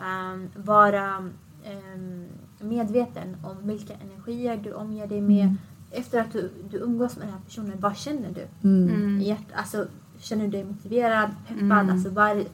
[0.05, 1.31] ehm, vara
[1.65, 2.27] ehm,
[2.61, 5.57] medveten om vilka energier du omger dig med.
[5.91, 8.69] Efter att du, du umgås med den här personen, vad känner du?
[8.69, 9.21] Mm.
[9.21, 9.87] Hjärt, alltså,
[10.19, 11.63] känner du dig motiverad, peppad?
[11.63, 11.91] Mm.
[11.91, 12.45] Alltså, var,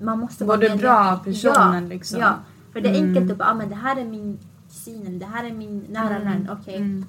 [0.00, 0.78] man måste Var det medveten.
[0.80, 2.20] bra personen ja, liksom?
[2.20, 2.34] Ja,
[2.72, 3.30] för det är enkelt Mm.
[3.30, 6.16] att bara, ah, men det här är min kusin eller det här är min nära
[6.16, 6.24] Mm.
[6.32, 6.48] vän.
[6.60, 7.04] Okej, Mm.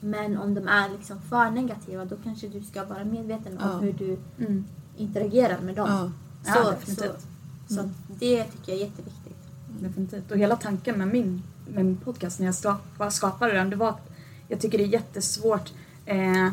[0.00, 3.78] men om de är liksom för negativa då kanske du ska vara medveten om Ja.
[3.78, 4.64] hur du Mm.
[4.96, 5.88] interagerar med dem.
[5.90, 6.10] Ja.
[6.46, 7.26] Ja, Så, så, definitivt.
[7.68, 9.36] så att det tycker jag är jätteviktigt.
[9.80, 10.30] Definitivt.
[10.30, 13.88] Och hela tanken med min, med min podcast när jag skapa, skapade den, det var
[13.88, 14.10] att
[14.48, 15.72] jag tycker det är jättesvårt.
[16.06, 16.48] Eh,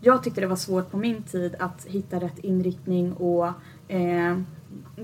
[0.00, 3.46] jag tyckte det var svårt på min tid att hitta rätt inriktning och
[3.88, 4.38] eh,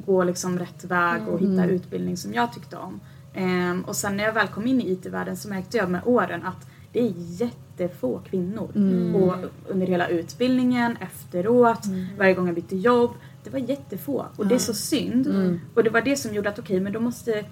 [0.07, 1.71] gå liksom rätt väg och hitta Mm.
[1.71, 3.01] utbildning som jag tyckte om.
[3.35, 6.43] Eh, och sen när jag väl kom in i IT-världen så märkte jag med åren
[6.47, 8.71] att det är jättefå kvinnor.
[8.75, 9.15] Mm.
[9.15, 9.35] Och
[9.69, 11.81] under hela utbildningen, efteråt,
[12.19, 13.11] varje gång jag bytte jobb.
[13.45, 15.27] Det var jättefå och det är så synd.
[15.27, 15.61] Mm.
[15.75, 17.45] Och det var det som gjorde att okej, men då måste...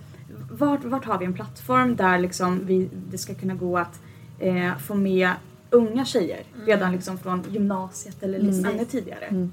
[0.50, 4.00] Vart, vart har vi en plattform där liksom vi, det ska kunna gå att
[4.38, 5.30] eh, få med
[5.70, 8.46] unga tjejer redan liksom från gymnasiet eller Mm.
[8.50, 9.48] liksom ännu tidigare.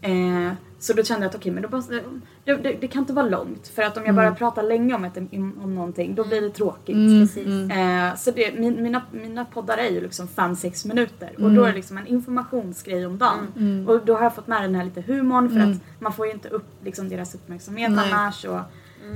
[0.00, 0.52] Eh,
[0.84, 2.02] så då kände jag att okej, men då måste,
[2.44, 5.04] det, det, det kan inte vara långt för att om jag bara pratar länge om,
[5.04, 6.94] ett, om någonting då blir det tråkigt.
[6.94, 7.46] Mm, Precis.
[7.46, 8.08] mm.
[8.08, 11.68] Eh, så det, min, mina, mina poddar är ju liksom 5-6 minuter och då är
[11.68, 13.46] det liksom en informationsgrej om dagen.
[13.56, 13.88] Mm.
[13.88, 15.70] Och då har jag fått med den här lite humorn för Mm.
[15.70, 18.12] att man får ju inte upp liksom deras uppmärksamhet Nej.
[18.12, 18.44] annars.
[18.44, 18.60] Och,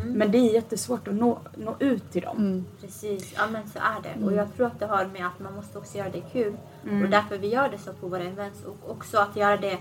[0.05, 2.37] Men det är jättesvårt att nå, nå ut till dem.
[2.37, 2.65] Mm.
[2.81, 4.25] Precis, ja men så är det.
[4.27, 6.57] Och jag tror att det har med att man måste också göra det kul.
[6.89, 7.03] Mm.
[7.03, 8.65] Och därför vi gör det så på våra events.
[8.65, 9.79] Och också att göra det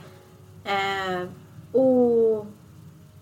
[0.64, 1.28] eh,
[1.72, 2.48] och,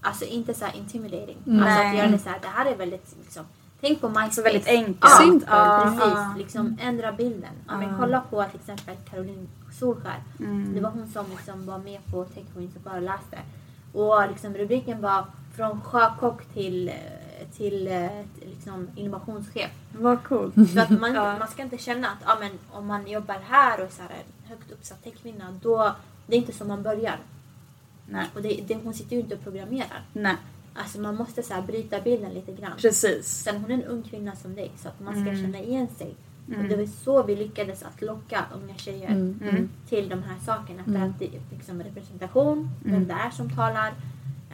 [0.01, 1.37] Alltså inte så här intimidating.
[1.47, 1.59] Mm.
[1.63, 1.97] Alltså att Nej.
[1.97, 3.45] göra det så här, det här är väldigt liksom,
[3.81, 4.33] tänk på MySpace.
[4.35, 4.97] Så väldigt enkelt.
[5.01, 5.51] Ja, Simpelt.
[5.51, 6.37] Ja, precis.
[6.37, 7.53] Liksom ändra bilden.
[7.67, 9.47] Ja, men kolla på till exempel Caroline
[9.79, 10.23] Solskär.
[10.39, 10.73] Mm.
[10.73, 13.39] Det var hon som liksom var med på Tech Queens och föreläste.
[13.93, 15.25] Och liksom rubriken var
[15.55, 18.09] Från sjökock till, eh, till eh,
[18.41, 19.71] liksom innovationschef.
[19.99, 20.53] Vad coolt.
[20.73, 21.37] För att man, Ja.
[21.39, 24.49] man ska inte känna att ja, men, om man jobbar här och så här, en
[24.49, 25.95] högt uppsatt techkvinna, då
[26.27, 27.17] det är inte så man börjar.
[28.09, 28.25] Nej.
[28.35, 30.01] Och det, det, hon sitter ju inte och programmerar.
[30.13, 30.35] Nej,
[30.77, 32.71] Alltså man måste så här, bryta bilden lite grann.
[32.77, 33.27] precis.
[33.27, 35.41] Sen hon är en ung kvinna som dig så att man ska Mm.
[35.41, 36.15] känna igen sig.
[36.47, 36.61] Mm.
[36.61, 39.39] Och det var så vi lyckades att locka unga tjejer Mm.
[39.49, 39.69] Mm.
[39.89, 40.83] till de här sakerna.
[40.87, 41.03] Mm.
[41.03, 43.07] att det är liksom representation, vem Mm.
[43.07, 43.93] det är som talar,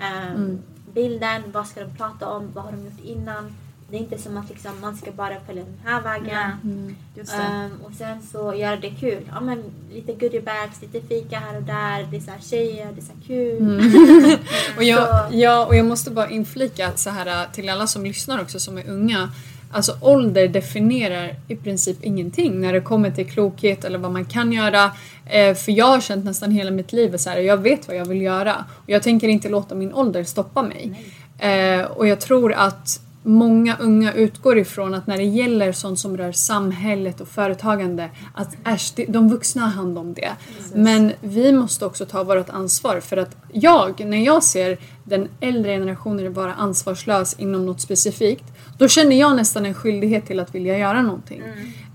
[0.02, 0.60] Mm.
[0.93, 3.56] bilden, vad ska de prata om, vad har de gjort innan.
[3.92, 6.52] Det är inte som att liksom, man ska bara följa den här vägen.
[6.64, 6.96] Mm.
[7.18, 9.24] Ehm, och sen så göra det kul.
[9.34, 9.64] Ja, men
[9.94, 12.08] lite goodiebags, lite fika här och där.
[12.12, 13.58] Det är så här tjejer, det är så här kul.
[13.58, 14.38] Mm.
[14.78, 18.60] och, jag, ja, och jag måste bara inflika så här, till alla som lyssnar också
[18.60, 19.32] som är unga.
[19.72, 24.52] Alltså ålder definierar i princip ingenting när det kommer till klokhet eller vad man kan
[24.52, 24.92] göra.
[25.26, 28.06] Eh, för jag har känt nästan hela mitt liv så här, jag vet vad jag
[28.06, 28.66] vill göra.
[28.70, 31.14] Och jag tänker inte låta min ålder stoppa mig.
[31.39, 36.18] Eh, och jag tror att många unga utgår ifrån att när det gäller sånt som
[36.18, 40.32] rör samhället och företagande att äsch, de vuxna har hand om det.
[40.74, 45.72] Men vi måste också ta vårt ansvar för att jag, när jag ser den äldre
[45.72, 48.46] generationen vara ansvarslös inom något specifikt
[48.78, 51.42] då känner jag nästan en skyldighet till att vilja göra någonting.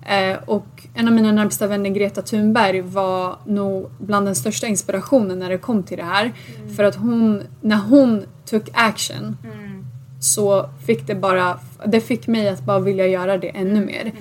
[0.06, 5.38] Eh, och en av mina närmsta vänner, Greta Thunberg, var nog bland den största inspirationen
[5.38, 6.32] när det kom till det här.
[6.76, 9.65] För att hon, när hon took action Mm.
[10.20, 14.12] Så fick det bara, det fick mig att bara vilja göra det ännu mer.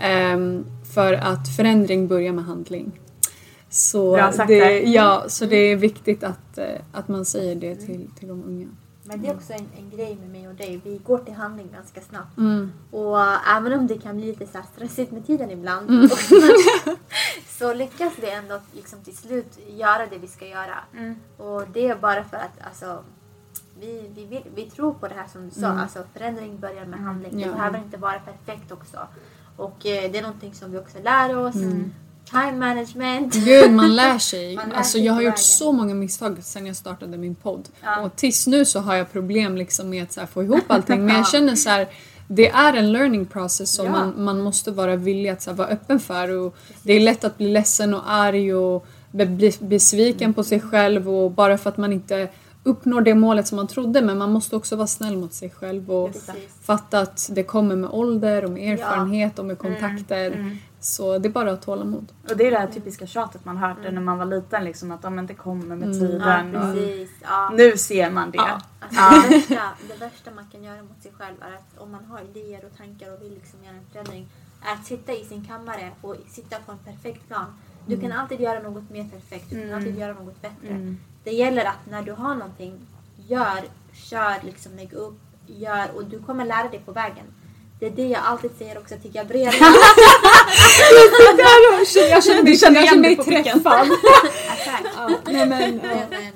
[0.00, 2.92] Ehm, för att förändring börjar med handling.
[3.68, 7.76] Så, Bra sagt det, ja, så det är viktigt att, eh, att man säger det
[7.76, 8.68] till, till de unga.
[9.04, 10.80] Men det är också en, en grej med mig och dig.
[10.84, 12.38] Vi går till handling ganska snabbt.
[12.38, 12.72] Mm.
[12.90, 16.08] Och äh, även om det kan bli lite så här stressigt med tiden ibland Mm.
[17.58, 20.78] så lyckas vi ändå liksom till slut göra det vi ska göra.
[20.98, 21.14] Mm.
[21.36, 23.04] Och det är bara för att alltså,
[23.80, 25.66] vi, vi, vill, vi tror på det här som du sa.
[25.66, 25.78] Mm.
[25.78, 27.40] Alltså, förändring börjar med handling.
[27.40, 27.46] Ja.
[27.46, 28.98] Det behöver inte vara perfekt också.
[29.56, 31.54] Och eh, det är någonting som vi också lär oss.
[31.54, 31.92] Mm.
[32.30, 33.34] Time management.
[33.34, 34.56] Gud, man lär sig.
[34.56, 37.68] Man lär alltså, sig jag har gjort så många misstag sedan jag startade min podd.
[37.82, 38.00] Ja.
[38.00, 41.04] Och tills nu så har jag problem liksom med att få ihop allting.
[41.04, 41.24] Men jag Ja.
[41.24, 41.88] känner så här,
[42.28, 43.92] det är en learning process som Ja.
[43.92, 46.28] man, man måste vara villig att så här, vara öppen för.
[46.38, 51.10] Och det är lätt att bli ledsen och arg och bli besviken på sig själv
[51.10, 52.28] och bara för att man inte
[52.64, 54.02] uppnår det målet som man trodde.
[54.02, 56.50] Men man måste också vara snäll mot sig själv och Precis.
[56.62, 60.26] fatta att det kommer med ålder och med erfarenhet och med kontakter.
[60.30, 60.56] Mm.
[60.80, 62.12] Så det är bara att ha tålamod.
[62.30, 65.04] Och det är det här typiska tjatet man hörde när man var liten liksom att
[65.04, 66.00] om det kommer med Mm.
[66.02, 66.56] Ja, tiden.
[66.56, 67.10] och precis.
[67.22, 67.50] Ja.
[67.54, 68.38] nu ser man det.
[68.38, 68.60] Ja.
[68.80, 72.04] Alltså, det, värsta, det värsta man kan göra mot sig själv är att om man
[72.04, 74.28] har idéer och tankar och vill liksom göra en förändring
[74.62, 77.44] är att sitta i sin kammare och sitta på en perfekt plan.
[77.86, 79.74] Du kan alltid göra något mer perfekt, du kan Mm.
[79.78, 80.96] alltid göra något bättre.
[81.24, 82.86] Det gäller att när du har någonting,
[83.28, 83.60] gör,
[83.92, 87.24] kör, liksom, lägg upp, gör och du kommer lära dig på vägen.
[87.80, 89.52] Det är det jag alltid säger också till Gabriella.
[92.10, 93.62] Jag känner, känner igen mig dig på pricken.
[93.62, 93.88] träffad.
[95.26, 96.32] Nej, men, Nej, men,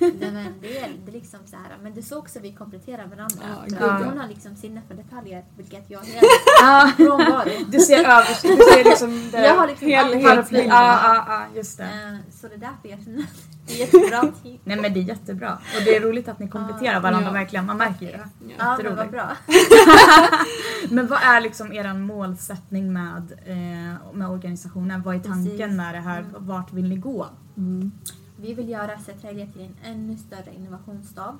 [0.00, 1.76] nej, men det, är, det är liksom så här.
[1.82, 3.36] Men det är så också vi kompletterar varandra.
[3.42, 4.06] Ja, gud.
[4.06, 6.26] Hon har liksom sinne för detaljer, vilket jag helt
[6.60, 6.90] Ja.
[6.96, 7.50] frånvaro.
[7.68, 10.68] Du ser över, du ser liksom det Jag har liksom helhetsbilden.
[10.68, 11.84] Ja, ja, ja, just det.
[11.84, 13.24] Eh, Så det är därför jag känner
[13.70, 14.32] det är jättebra.
[14.64, 15.52] Nej men det är jättebra.
[15.76, 17.32] Och det är roligt att ni kompletterar varandra Ja.
[17.32, 17.66] verkligen.
[17.66, 18.28] Man märker ju det.
[18.58, 19.30] Ja, men vad bra.
[20.90, 25.02] Men vad är liksom er målsättning med, eh, med organisationen?
[25.02, 25.76] Vad är tanken Precis.
[25.76, 26.24] med det här?
[26.38, 27.26] Vart vill ni gå?
[27.56, 27.92] Mm.
[28.36, 31.34] Vi vill göra Södertälje till en ännu större innovationsstad,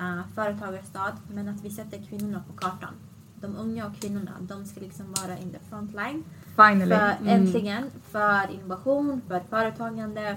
[0.00, 2.94] uh, företagarstad, men att vi sätter kvinnorna på kartan.
[3.40, 6.24] De unga och kvinnorna, de ska liksom vara in the front line.
[6.56, 6.94] Finally.
[6.96, 7.28] För Mm.
[7.28, 10.36] äntligen, för innovation, för företagande,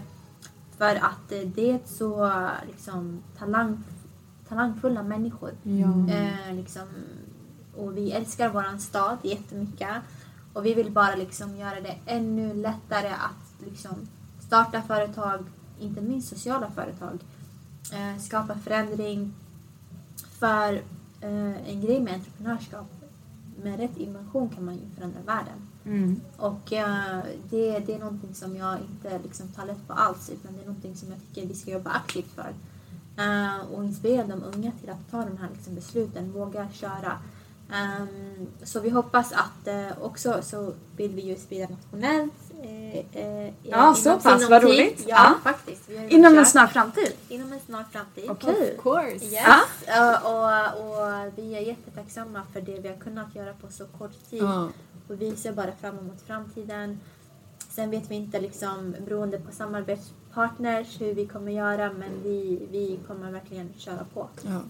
[0.77, 2.31] för att eh, det är så
[2.67, 3.83] liksom, talang,
[4.49, 5.51] talangfulla människor.
[5.63, 6.13] Ja.
[6.13, 6.87] Eh, liksom,
[7.75, 9.97] och vi älskar våran stad jättemycket.
[10.53, 14.07] Och vi vill bara liksom göra det ännu lättare att liksom,
[14.39, 15.45] starta företag,
[15.79, 17.19] inte minst sociala företag.
[17.93, 19.33] Eh, skapa förändring.
[20.39, 20.73] För
[21.21, 22.87] eh, en grej med entreprenörskap,
[23.63, 25.69] med rätt innovation kan man ju förändra världen.
[25.85, 26.21] Mm.
[26.37, 27.19] Och eh,
[27.49, 30.65] det, det är någonting som jag inte liksom tar lätt på alls utan det är
[30.67, 32.53] någonting som jag tycker vi ska jobba aktivt för.
[33.17, 37.19] Eh, och inspirera de unga till att ta de här liksom, besluten, våga köra.
[37.73, 42.33] Ehm, så vi hoppas att eh, också så vill vi ju sprida nationellt
[42.63, 45.03] eh, eh, Ja, så inom pass, vad roligt.
[45.07, 45.33] Ja, Ja.
[45.43, 45.89] faktiskt.
[45.89, 46.47] Vi har ju Inom en kört.
[46.47, 47.11] snar framtid?
[47.29, 48.23] Inom en snar framtid.
[48.29, 48.75] Okej.
[48.77, 49.25] Of course.
[49.25, 49.43] Yes.
[49.87, 50.11] Ja.
[50.13, 54.29] Uh, och, och vi är jättetacksamma för det vi har kunnat göra på så kort
[54.29, 54.43] tid.
[54.43, 54.69] Ja.
[55.07, 56.99] Och vi ser bara fram emot framtiden.
[57.69, 62.99] Sen vet vi inte liksom beroende på samarbetspartners hur vi kommer göra men vi, vi
[63.07, 64.27] kommer verkligen köra på.
[64.41, 64.61] Ja.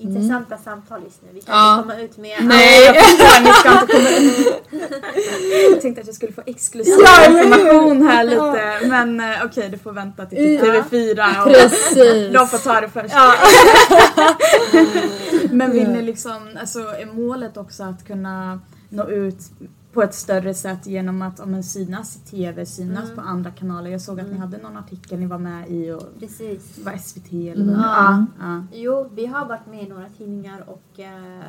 [0.00, 1.28] Intressanta samtal just nu.
[1.32, 1.78] Vi kan Ja.
[1.78, 3.82] inte komma ut med Nej, ni ska inte komma
[4.18, 4.62] ut.
[5.72, 8.80] Jag tänkte att jag skulle få exklusiv Ja, information här lite.
[8.88, 10.82] Men eh, okej, du får vänta till typ Ja.
[10.90, 12.32] TV4 och Precis.
[12.32, 13.14] de får ta det först.
[15.52, 19.50] Men vill ni liksom, alltså är målet också att kunna nå ut
[19.92, 23.16] på ett större sätt genom att om en synas i TV, synas Mm.
[23.16, 23.90] på andra kanaler.
[23.90, 26.78] Jag såg att ni hade någon artikel ni var med i och Precis.
[26.84, 28.26] var SVT eller vad Mm.
[28.38, 28.54] det var.
[28.54, 28.62] Ja.
[28.72, 31.42] Jo, vi har varit med i några tidningar och eh,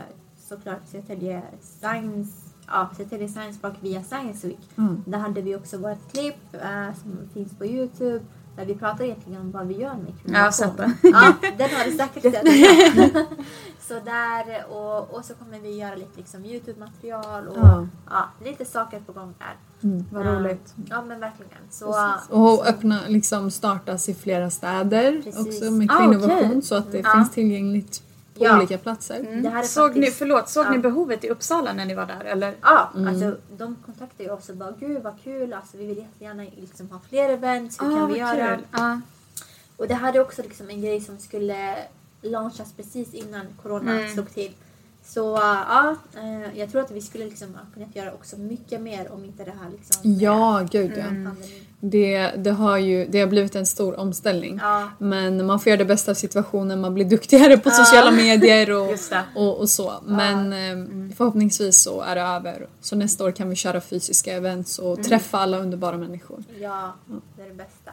[0.50, 2.32] såklart Södertälje Science,
[2.68, 4.70] ja, Södertälje Science Park via Science Week.
[4.78, 5.04] Mm.
[5.08, 8.26] Där hade vi också vårt klipp eh, som finns på Youtube
[8.56, 10.92] där vi pratar egentligen om vad vi gör med Ja, jag har sett kvinnor.
[11.02, 11.10] det.
[11.10, 13.28] Ja, den har du säkert sett.
[13.90, 17.88] så där och, och så kommer vi göra lite liksom Youtube-material och Ja.
[18.10, 19.56] ja, lite saker på gång där.
[19.90, 20.06] Mm.
[20.12, 20.74] Vad roligt.
[20.90, 21.52] Ja men verkligen.
[21.72, 21.96] Så,
[22.30, 25.48] Och öppna, liksom startas i flera städer Precis.
[25.62, 26.62] också med Ah, kvinnovation okej.
[26.62, 27.14] så att det Ja.
[27.14, 28.04] finns tillgängligt
[28.38, 28.58] på Ja.
[28.58, 29.20] olika platser.
[29.20, 29.42] Mm.
[29.44, 30.70] Det här är såg ni, faktiskt- förlåt, såg Ja.
[30.72, 32.56] ni behovet i Uppsala när ni var där eller?
[32.62, 33.08] Ja, Mm.
[33.08, 36.90] alltså de kontaktade ju oss och bara gud vad kul, alltså, vi vill jättegärna liksom,
[36.92, 38.60] ha fler events, hur Ah, kan vi göra?
[38.72, 39.02] Ja.
[39.78, 41.76] Och det här är också liksom en grej som skulle
[42.22, 44.14] launchas precis innan corona Mm.
[44.14, 44.52] slog till.
[45.04, 49.26] Så ja, eh, jag tror att vi skulle liksom kunnat göra också mycket mer om
[49.26, 51.04] inte det här liksom med Ja, gud ja.
[51.04, 51.36] Mm.
[51.80, 54.60] Det, det, har ju, det har blivit en stor omställning.
[54.62, 58.72] Ja, Men man får göra det bästa av situationen, man blir duktigare på sociala medier
[58.72, 58.96] och,
[59.36, 59.94] och, och så.
[60.06, 62.68] Men eh, förhoppningsvis så är det över.
[62.82, 66.44] Så nästa år kan vi köra fysiska events och träffa alla underbara människor.
[66.60, 66.94] ja,
[67.38, 67.92] det är det bästa.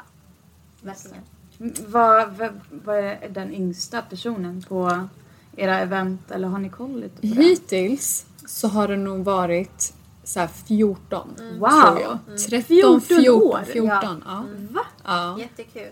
[0.82, 1.22] Verkligen.
[1.60, 5.08] Mm, Vad, vad, vad är den yngsta personen på
[5.56, 7.42] era event eller har ni koll lite på det?
[7.42, 9.94] Hittills så har det nog varit
[10.24, 11.28] så här 14
[11.58, 11.70] Wow.
[11.70, 12.18] tror jag.
[12.38, 13.60] 13, 14 14, år?
[13.66, 14.22] 14.
[14.26, 14.44] Ja.
[14.70, 14.80] Va?
[15.04, 15.38] Ja.
[15.38, 15.90] Jättekul.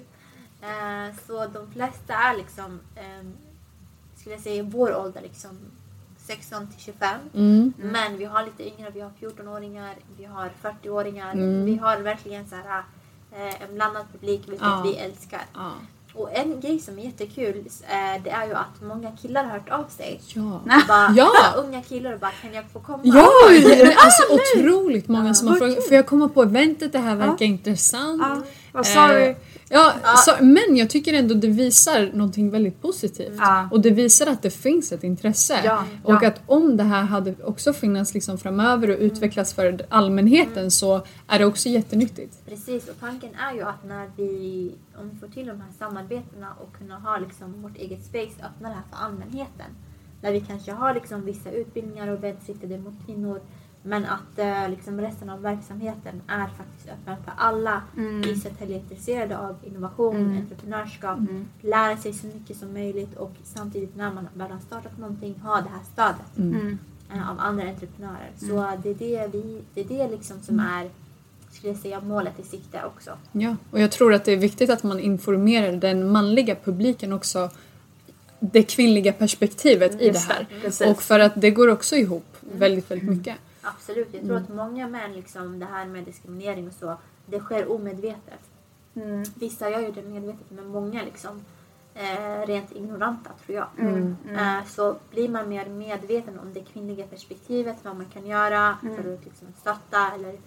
[0.63, 3.27] Eh, så de flesta är liksom, eh,
[4.17, 5.51] skulle jag säga, i vår ålder liksom
[6.19, 7.21] 16 till 25.
[7.35, 7.73] Mm.
[7.77, 11.33] Men vi har lite yngre, vi har 14-åringar, vi har 40-åringar.
[11.33, 11.65] Mm.
[11.65, 12.83] Vi har verkligen så här,
[13.69, 14.83] en blandad publik, vilket Ja.
[14.85, 15.41] vi älskar.
[15.55, 15.71] Ja.
[16.15, 17.57] Och en grej som är jättekul,
[17.89, 20.21] eh, det är ju att många killar har hört av sig.
[20.35, 20.61] Ja.
[20.89, 21.31] Bara, Ja.
[21.57, 23.01] Unga killar och bara, kan jag få komma?
[23.05, 25.85] Ja, det är alltså otroligt många som har frågat.
[25.89, 26.93] Får jag komma på eventet?
[26.93, 28.23] Det här verkar intressant.
[28.73, 29.37] Vad sa Eh, du?
[29.75, 33.35] Ja, Så, men jag tycker ändå det visar någonting väldigt positivt.
[33.39, 33.69] Ja.
[33.71, 35.61] Och det visar att det finns ett intresse.
[35.65, 36.29] Ja, Och ja.
[36.29, 41.39] att om det här hade också funnits liksom framöver och utvecklas för allmänheten så är
[41.39, 42.47] det också jättenyttigt.
[42.47, 46.49] Precis, och tanken är ju att när vi, om vi får till de här samarbetena
[46.63, 49.67] och kunna ha liksom vårt eget space, öppna det här för allmänheten.
[50.21, 53.41] Där vi kanske har liksom vissa utbildningar och events riktade mot kvinnor,
[53.87, 58.23] men att eh, liksom resten av verksamheten är faktiskt öppen för alla Mm.
[58.31, 60.37] i Södertälje intresserade av innovation, Mm.
[60.37, 61.49] entreprenörskap, Mm.
[61.61, 65.57] lära sig så mycket som möjligt och samtidigt när man väl har startat någonting ha
[65.57, 66.79] det här stödet Mm.
[67.15, 68.31] eh, av andra entreprenörer.
[68.37, 70.91] Så eh, det är det, vi, det, är det liksom som är,
[71.53, 73.11] skulle jag säga, målet i sikte också.
[73.33, 77.51] Ja, och jag tror att det är viktigt att man informerar den manliga publiken också
[78.41, 80.47] det kvinnliga perspektivet i det här.
[80.51, 80.87] det, precis.
[80.87, 83.35] Och för att det går också ihop väldigt, väldigt mycket.
[83.65, 86.97] Absolut, jag tror att många män, liksom, det här med diskriminering och så,
[87.27, 88.51] det sker omedvetet.
[88.95, 89.25] Mm.
[89.35, 91.41] Vissa gör ju det medvetet, men många liksom
[91.95, 93.67] eh, rent ignoranta tror jag.
[93.79, 94.17] Mm.
[94.29, 94.59] Mm.
[94.59, 98.97] Eh, så blir man mer medveten om det kvinnliga perspektivet, vad man kan göra Mm.
[98.97, 100.39] för att liksom, stötta eller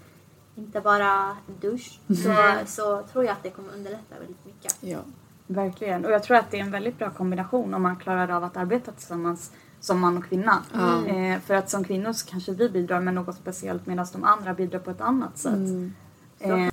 [0.55, 4.77] inte bara dusch, så, så tror jag att det kommer underlätta väldigt mycket.
[4.79, 4.99] Ja.
[5.47, 6.05] Verkligen.
[6.05, 8.57] Och jag tror att det är en väldigt bra kombination om man klarar av att
[8.57, 10.63] arbeta tillsammans som man och kvinna.
[10.73, 11.05] Ja.
[11.05, 14.53] Eh, för att som kvinnor så kanske vi bidrar med något speciellt medan de andra
[14.53, 15.53] bidrar på ett annat sätt.
[15.53, 15.93] Mm.
[16.39, 16.69] Eh,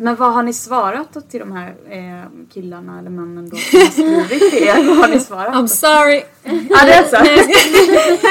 [0.00, 3.78] men vad har ni svarat då till de här eh, killarna eller männen då som
[3.80, 3.86] har
[4.24, 4.86] skrivit till er?
[4.88, 5.54] Vad har ni svarat?
[5.54, 6.22] I'm sorry!
[6.42, 7.16] Ja, det är så.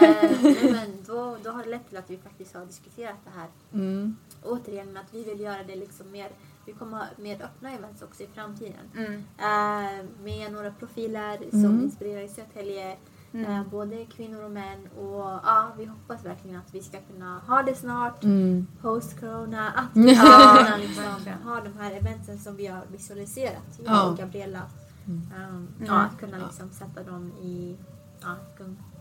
[0.00, 0.10] Eh,
[0.42, 3.48] nej, men då, då har det lett till att vi faktiskt har diskuterat det här
[3.74, 4.16] Mm.
[4.42, 6.28] återigen att vi vill göra det liksom mer,
[6.66, 8.90] vi kommer ha mer öppna events också i framtiden.
[8.96, 9.12] Mm.
[9.38, 11.82] Eh, med några profiler som Mm.
[11.84, 12.96] inspirerar i Södertälje,
[13.34, 13.50] Mm.
[13.52, 14.88] eh, både kvinnor och män.
[14.98, 18.66] Och ja, vi hoppas verkligen att vi ska kunna ha det snart, Mm.
[18.80, 21.04] post-corona, att vi ska kunna liksom
[21.44, 24.08] ha de här eventen som vi har visualiserat, jag Ja.
[24.10, 24.60] och Gabriella.
[25.06, 25.66] Um, Mm.
[25.86, 27.76] Ja, att kunna liksom sätta dem i
[28.20, 28.34] ja.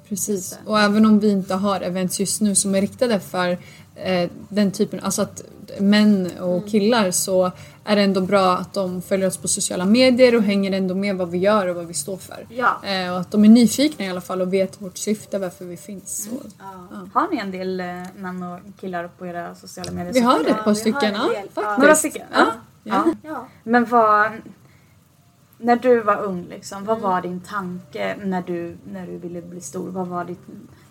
[0.10, 0.58] Precis.
[0.66, 3.58] Och även om vi inte har events just nu som är riktade för
[3.96, 5.42] eh, den typen, alltså att
[5.80, 6.70] män och Mm.
[6.70, 7.52] killar så
[7.86, 11.16] är det ändå bra att de följer oss på sociala medier och hänger ändå med
[11.16, 12.48] vad vi gör och vad vi står för.
[12.50, 12.82] Ja.
[12.84, 15.78] Eh, och att de är nyfikna i alla fall och vet vårt syfte, varför vi
[15.78, 16.28] finns.
[16.28, 16.40] Mm.
[16.44, 16.50] Så.
[16.60, 17.08] Ja.
[17.14, 17.86] Har ni en del eh,
[18.18, 20.14] män och killar på era sociala medier?
[20.14, 21.30] Vi har Ja, ett par stycken, ja.
[21.34, 21.42] Ja.
[21.54, 21.78] faktiskt.
[21.80, 22.28] Några stycken?
[22.34, 22.46] Ja.
[22.84, 23.04] Ja.
[23.06, 23.14] ja.
[23.30, 23.48] Ja.
[23.64, 24.32] Men vad...
[25.64, 26.88] När du var ung, liksom, Mm.
[26.88, 29.90] vad var din tanke när du, när du ville bli stor?
[29.92, 30.40] Vad var, ditt,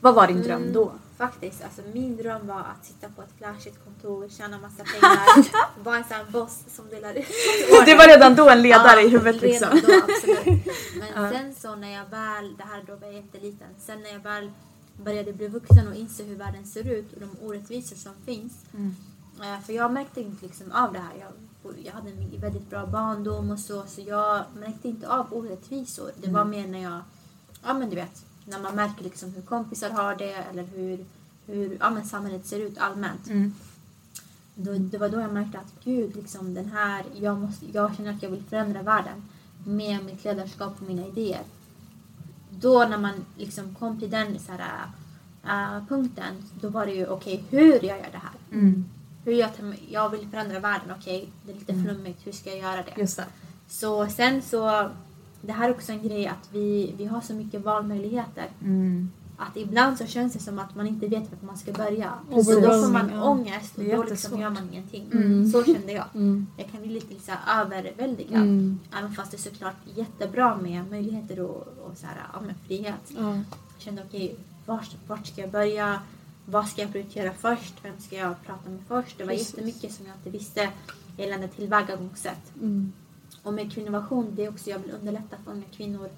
[0.00, 0.72] vad var din dröm Mm.
[0.72, 0.92] då?
[1.18, 5.46] Faktiskt, alltså min dröm var att sitta på ett flashigt kontor, tjäna massa pengar,
[5.84, 7.26] vara en sån här boss som delar ut
[7.86, 9.90] Det var redan då en ledare Ja, i huvudet redan liksom.
[9.92, 10.66] Då, absolut.
[10.98, 11.30] Men Ja.
[11.30, 14.50] sen så när jag väl, det här då var jag jätteliten, sen när jag väl
[15.04, 18.52] började bli vuxen och inse hur världen ser ut och de orättvisor som finns.
[18.74, 18.94] Mm.
[19.42, 21.12] Eh, För jag märkte inte liksom av det här.
[21.20, 21.32] Jag,
[21.84, 26.10] jag hade en väldigt bra barndom och så, så jag märkte inte av orättvisor.
[26.16, 27.00] Det var mer när jag,
[27.62, 31.04] ja men du vet, när man märker liksom hur kompisar har det eller hur,
[31.46, 33.28] hur ja, men samhället ser ut allmänt.
[33.28, 33.54] Mm.
[34.54, 38.14] Då, det var då jag märkte att gud, liksom den här, jag, måste, jag känner
[38.14, 39.28] att jag vill förändra världen
[39.66, 41.42] med mitt ledarskap och mina idéer.
[42.50, 44.86] Då när man liksom kom till den så här,
[45.44, 48.58] äh, punkten, då var det ju okej, hur gör jag det här?
[48.58, 48.84] Mm.
[49.24, 49.50] Hur jag,
[49.90, 53.00] jag vill förändra världen, okej, det är lite flummigt, hur ska jag göra det?
[53.00, 53.24] Just det.
[53.68, 54.90] Så sen så,
[55.40, 58.50] det här är också en grej att vi, vi har så mycket valmöjligheter.
[58.62, 59.10] Mm.
[59.36, 62.12] Att ibland så känns det som att man inte vet vart man ska börja.
[62.30, 63.24] Så då får man Ja.
[63.24, 65.06] ångest och då liksom gör man ingenting.
[65.12, 65.50] Mm.
[65.50, 66.04] Så kände jag.
[66.14, 66.46] Mm.
[66.56, 68.42] Jag kan bli lite så här överväldigad.
[68.42, 68.78] Mm.
[68.98, 72.94] Även fast det är såklart jättebra med möjligheter och, och så här, ja, frihet.
[73.08, 73.34] Ja.
[73.34, 73.44] Jag
[73.78, 76.00] kände okej, vart, vart ska jag börja?
[76.46, 77.74] Vad ska jag prioritera först?
[77.82, 79.18] Vem ska jag prata med först?
[79.18, 79.50] Det var Precis.
[79.54, 80.68] jättemycket som jag inte visste
[81.16, 82.52] gällande tillvägagångssätt.
[82.60, 82.92] Mm.
[83.42, 86.08] Och med kvinnovation, det är också jag vill underlätta för unga kvinnor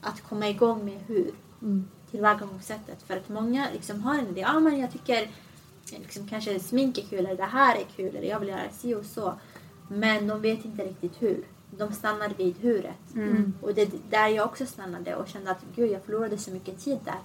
[0.00, 1.30] att komma igång med hur
[1.62, 1.88] Mm.
[2.10, 3.02] tillvägagångssättet.
[3.02, 4.40] För att många liksom har en idé.
[4.40, 5.30] Ja, men jag tycker
[5.90, 8.94] liksom, kanske smink är kul eller det här är kul eller jag vill göra si
[8.94, 9.34] och så.
[9.88, 11.44] Men de vet inte riktigt hur.
[11.78, 13.14] De stannar vid huret.
[13.14, 13.54] Mm.
[13.62, 16.78] Och det är där jag också stannade och kände att gud, jag förlorade så mycket
[16.84, 17.18] tid där.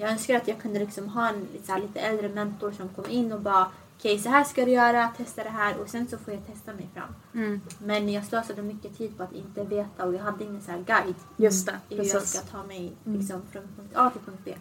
[0.00, 2.88] Jag önskar att jag kunde liksom ha en lite, så här, lite äldre mentor som
[2.88, 6.08] kom in och bara okej, så här ska du göra, testa det här och sen
[6.08, 7.14] så får jag testa mig fram.
[7.34, 7.60] Mm.
[7.78, 10.78] Men jag slösade mycket tid på att inte veta och jag hade ingen så här
[10.78, 12.30] guide Just det, i hur jag precis.
[12.40, 14.54] ska ta mig liksom, från punkt A till punkt B.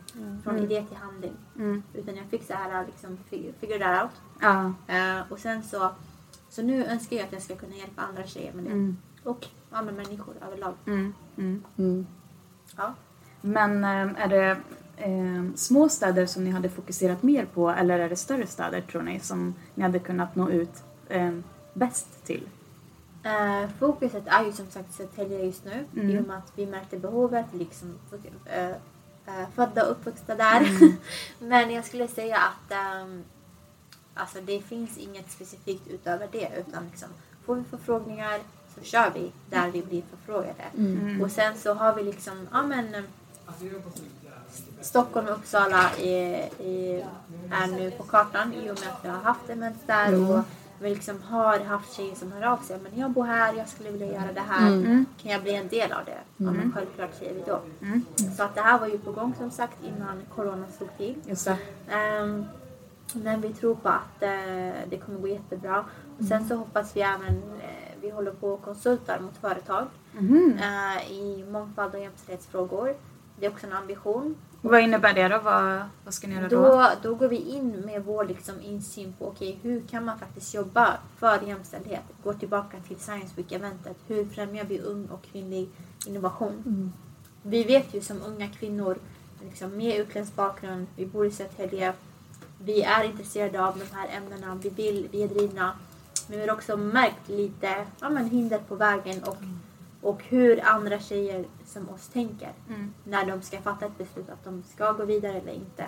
[0.44, 0.64] Från Mm.
[0.66, 1.34] idé till handling.
[1.56, 1.84] Mm.
[1.94, 4.12] Utan jag fick så här liksom fig- figure that out.
[4.42, 4.74] Ja.
[4.96, 5.90] Eh, och sen så,
[6.50, 8.72] så nu önskar jag att jag ska kunna hjälpa andra tjejer med det.
[8.72, 8.98] Mm.
[9.24, 10.74] Och andra människor överlag.
[10.88, 11.14] Mm.
[11.38, 11.64] Mm.
[11.78, 12.08] Mm.
[12.78, 12.94] Ja.
[13.42, 14.58] Men eh, är det
[14.98, 19.02] eh, små städer som ni hade fokuserat mer på eller är det större städer tror
[19.02, 21.32] ni som ni hade kunnat nå ut eh,
[21.74, 22.44] bäst till?
[23.24, 26.10] Eh, fokuset är ju som sagt Södertälje just nu Mm.
[26.10, 27.96] i och med att vi märkte behovet, liksom
[28.46, 30.62] eh, eh, födda och uppvuxna där.
[30.62, 30.94] Mm.
[31.40, 33.24] Men jag skulle säga att ehm,
[34.14, 37.10] alltså det finns inget specifikt utöver det utan liksom,
[37.46, 38.40] får vi förfrågningar
[38.76, 40.64] så kör vi där vi blir förfrågade.
[40.78, 41.22] Mm.
[41.22, 43.02] Och sen så har vi liksom, ja men eh,
[44.82, 47.06] Stockholm och Uppsala är, är,
[47.52, 50.30] är nu på kartan i och med att vi har haft events där Mm.
[50.30, 50.44] och
[50.80, 52.80] vi liksom har haft tjejer som hör av sig.
[52.84, 54.68] Men jag bor här, jag skulle vilja göra det här.
[54.74, 55.06] Mm.
[55.22, 56.18] Kan jag bli en del av det?
[56.38, 57.60] Ja men självklart säger vi då.
[57.82, 58.02] Mm.
[58.38, 61.16] Så att det här var ju på gång som sagt innan corona slog till.
[61.90, 62.46] Ehm,
[63.14, 64.30] men vi tror på att eh,
[64.90, 65.86] det kommer gå jättebra.
[66.20, 67.28] Och sen så hoppas vi även,
[67.62, 70.60] eh, vi håller på och konsultar mot företag Mhm.
[70.62, 72.96] eh, i mångfald och jämställdhetsfrågor.
[73.40, 74.36] Det är också en ambition.
[74.62, 75.40] Vad innebär det då?
[75.40, 76.62] Vad, vad ska ni göra då?
[76.62, 80.54] Då, då går vi in med vår liksom insyn på okej, hur kan man faktiskt
[80.54, 82.04] jobba för jämställdhet?
[82.24, 83.98] Går tillbaka till Science Week-eventet.
[84.08, 85.70] Hur främjar vi ung och kvinnlig
[86.08, 86.64] innovation?
[86.66, 86.94] Mm.
[87.42, 88.98] Vi vet ju som unga kvinnor
[89.44, 91.94] liksom, med utländsk bakgrund, vi bor i Södertälje,
[92.64, 95.74] vi är intresserade av de här ämnena, vi vill, vi är drivna.
[96.28, 99.38] Men vi har också märkt lite ja, men hinder på vägen och,
[100.02, 102.94] och hur andra tjejer som oss tänker Mm.
[103.04, 105.86] när de ska fatta ett beslut att de ska gå vidare eller inte.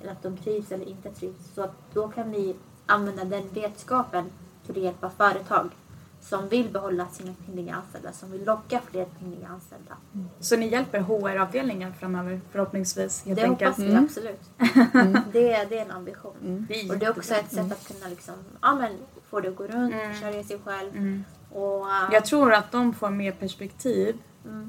[0.00, 1.54] Eller att de trivs eller inte trivs.
[1.54, 4.24] Så att då kan vi använda den vetskapen
[4.66, 5.70] till att hjälpa företag
[6.20, 9.96] som vill behålla sina kvinnliga anställda, som vill locka fler kvinnliga anställda.
[10.40, 13.88] Så ni hjälper HR-avdelningen framöver förhoppningsvis helt det hoppas enkelt?
[13.90, 14.40] vi absolut.
[15.32, 16.36] det, det är en ambition.
[16.42, 16.66] Mm.
[16.68, 18.92] Det är Och det är också ett sätt att kunna liksom, ja, men,
[19.30, 20.12] få det att gå runt, Mm.
[20.14, 21.22] försörja sig själv.
[21.56, 21.68] Mm.
[21.68, 24.16] Och, Jag tror att de får mer perspektiv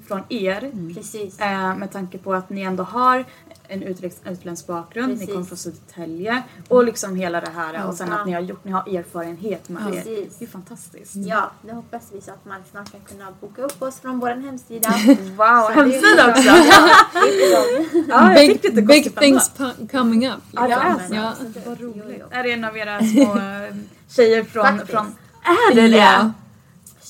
[0.08, 0.64] från er.
[0.64, 0.96] Mm.
[0.96, 1.40] Precis.
[1.40, 3.26] Eh, med tanke på att ni ändå har
[3.70, 5.28] en utländsk, utländsk bakgrund, Precis.
[5.28, 8.64] ni kommer från Södertälje och liksom hela det här och sen att ni har gjort,
[8.64, 9.92] ni har erfarenhet med det.
[9.92, 10.38] Precis.
[10.38, 11.16] Det är fantastiskt.
[11.16, 14.30] Ja, nu hoppas vi så att man snart kan kunna boka upp oss från vår
[14.30, 14.90] hemsida.
[15.38, 16.50] Wow, hemsida också!
[18.08, 19.52] Ja, Big, big things
[19.92, 20.40] coming up.
[20.52, 21.14] Ja, det Ja, är men.
[21.14, 21.34] Ja.
[21.66, 22.24] Vad roligt.
[22.32, 23.76] Är det en av era små eh,
[24.10, 24.88] tjejer från...
[24.88, 26.32] Från är det det?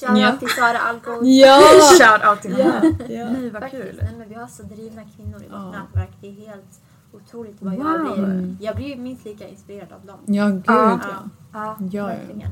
[0.01, 0.07] Ja.
[0.07, 0.37] Shoutout Ja.
[0.39, 1.19] till Sara Algoz.
[1.27, 1.61] Ja!
[1.99, 2.95] Shout out till henne.
[3.09, 3.29] ja.
[3.31, 3.83] Nej vad Faktiskt.
[3.83, 3.99] kul.
[4.01, 5.71] Nej, men vi har så drivna kvinnor i vårt Ja.
[5.71, 6.11] nätverk.
[6.21, 6.81] Det är helt
[7.11, 8.13] otroligt vad jag Wow.
[8.15, 8.55] blir.
[8.59, 10.17] Jag blir minst lika inspirerad av dem.
[10.35, 10.73] Ja, gud Ja.
[10.73, 10.99] ja.
[11.01, 11.19] Ja,
[11.53, 11.75] Ja.
[11.79, 12.05] Ja, ja.
[12.05, 12.49] verkligen.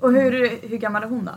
[0.00, 1.32] Och hur, hur gammal är hon då?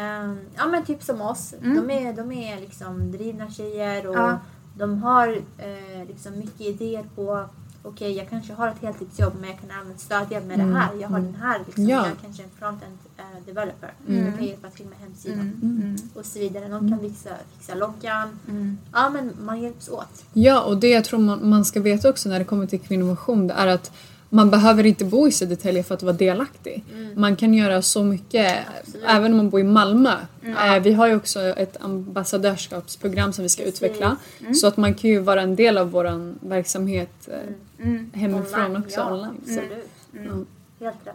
[0.00, 1.54] Ehm, ja men typ som oss.
[1.62, 1.76] Mm.
[1.86, 4.38] De, är, de är liksom drivna tjejer och Ja.
[4.76, 7.44] de har eh, liksom mycket idéer på
[7.84, 10.68] okej jag kanske har ett heltidsjobb men jag kan även stödja med Mm.
[10.70, 10.90] det här.
[11.00, 11.96] Jag har den här liksom, Ja.
[11.96, 13.92] jag är kanske en front-end eh, developer.
[14.08, 14.24] Mm.
[14.24, 15.40] Jag kan hjälpa till med hemsidan.
[15.62, 15.82] Mm.
[15.82, 15.96] Mm.
[16.14, 16.68] Och så vidare.
[16.68, 18.28] Någon kan fixa, fixa loggan.
[18.48, 18.78] Mm.
[18.92, 20.24] Ja men man hjälps åt.
[20.32, 23.46] Ja, och det jag tror man, man ska veta också när det kommer till kvinnovation
[23.46, 23.92] det är att
[24.34, 26.84] man behöver inte bo i Södertälje för att vara delaktig.
[27.16, 29.04] Man kan göra så mycket Absolut.
[29.08, 30.14] även om man bor i Malmö.
[30.42, 33.82] Eh, vi har ju också ett ambassadörskapsprogram som vi ska Precis.
[33.82, 34.16] utveckla.
[34.54, 37.38] Så att man kan ju vara en del av vår verksamhet eh,
[37.78, 38.10] Mm.
[38.14, 39.00] hemifrån Online, också.
[39.00, 39.40] ja, online.
[39.46, 39.52] Så.
[39.52, 39.88] Absolut.
[40.14, 40.46] Mm.
[40.80, 41.14] Helt rätt.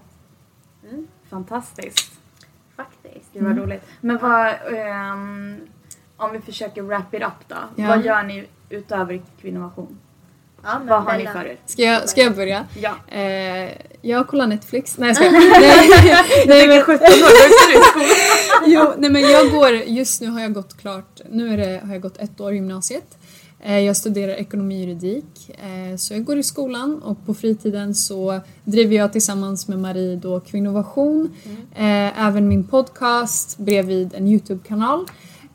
[0.91, 2.11] Mm, Fantastiskt.
[2.75, 3.33] faktiskt.
[3.33, 3.81] Gud vad roligt.
[4.01, 5.57] Men vad, ehm,
[6.17, 7.55] om vi försöker wrap it up då.
[7.75, 7.87] Ja.
[7.87, 9.97] Vad gör ni utöver kvinnovation?
[10.63, 11.57] Ja, Vad har ni för er?
[11.65, 12.65] Ska, jag, ska jag börja?
[12.81, 13.17] Ja.
[13.19, 13.69] Eh,
[14.01, 14.97] jag kollar Netflix.
[14.97, 15.31] Nej jag skojar.
[16.47, 18.07] nej, nej, men, 17 år, då är du i skolan.
[18.65, 21.93] jo, nej men jag går, just nu har jag gått klart, nu är det, har
[21.93, 23.17] jag gått ett år i gymnasiet.
[23.63, 25.49] Eh, Jag studerar ekonomi och juridik.
[25.49, 30.15] Eh, Så jag går i skolan och på fritiden så driver jag tillsammans med Marie
[30.15, 31.29] då Kvinnovation.
[31.75, 35.05] Eh, Även min podcast bredvid en Youtube-kanal.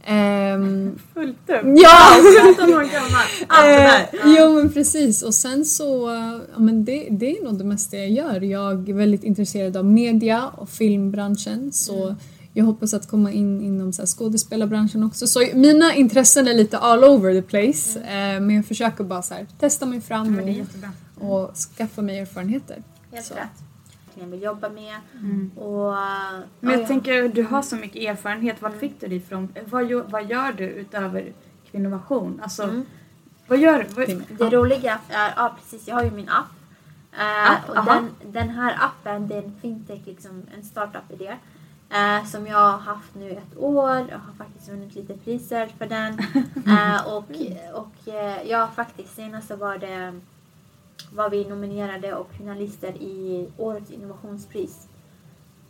[0.06, 1.62] Ehm, Fullt upp.
[1.76, 2.16] Ja!
[2.54, 3.22] 17 år gammal.
[3.48, 4.00] Allt det där.
[4.30, 6.08] Eh, Jo men precis och sen så,
[6.52, 8.40] ja, men det, det är nog det mesta jag gör.
[8.40, 12.14] Jag är väldigt intresserad av media och filmbranschen så
[12.52, 15.26] jag hoppas att komma in inom så här, skådespelarbranschen också.
[15.26, 19.34] Så mina intressen är lite all over the place eh, men jag försöker bara så
[19.34, 20.90] här, testa mig fram jättebra.
[21.20, 22.82] och, och skaffa mig erfarenheter.
[23.12, 23.34] Helt Så.
[23.34, 23.64] rätt.
[24.20, 24.96] Jag vill jobba med.
[25.20, 25.50] Mm.
[25.56, 25.92] Och,
[26.60, 28.62] Men ja, jag tänker, du har så mycket erfarenhet.
[28.62, 29.54] Vart fick du det ifrån?
[29.66, 31.32] Vad, vad gör du utöver
[31.70, 32.40] kvinnovation?
[32.42, 32.84] Alltså, Mm.
[33.46, 33.84] vad gör du?
[33.94, 36.46] Vad, Det roliga är, ja precis, jag har ju min app.
[37.18, 37.94] Eh, App, och aha.
[37.94, 41.36] den, den här appen, det är en fintech, liksom, en startup-idé.
[41.90, 43.90] Eh, som jag har haft nu ett år.
[43.90, 46.18] Jag har faktiskt vunnit lite priser för den.
[46.66, 47.24] Eh, och
[47.74, 50.20] och eh, ja, faktiskt senast så var det
[51.12, 54.88] var vi nominerade och finalister i årets innovationspris.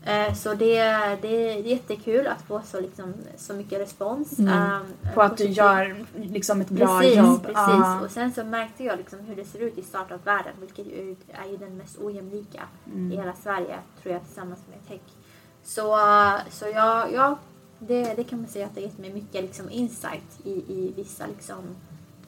[0.07, 0.79] Eh, så det,
[1.23, 4.39] det är jättekul att få så, liksom, så mycket respons.
[4.39, 4.53] Mm.
[4.55, 4.79] eh,
[5.15, 7.43] på att du positiv- gör liksom ett bra precis, jobb?
[7.43, 8.01] Precis, Ah.
[8.01, 10.87] och sen så märkte jag liksom hur det ser ut i startup-världen, vilket
[11.33, 13.13] är ju den mest ojämlika Mm.
[13.13, 15.13] i hela Sverige, tror jag, tillsammans med tech.
[15.65, 15.83] Så,
[16.51, 17.39] så ja, ja
[17.79, 21.27] det, det kan man säga att det gett mig mycket liksom, insight i, i vissa
[21.27, 21.63] liksom,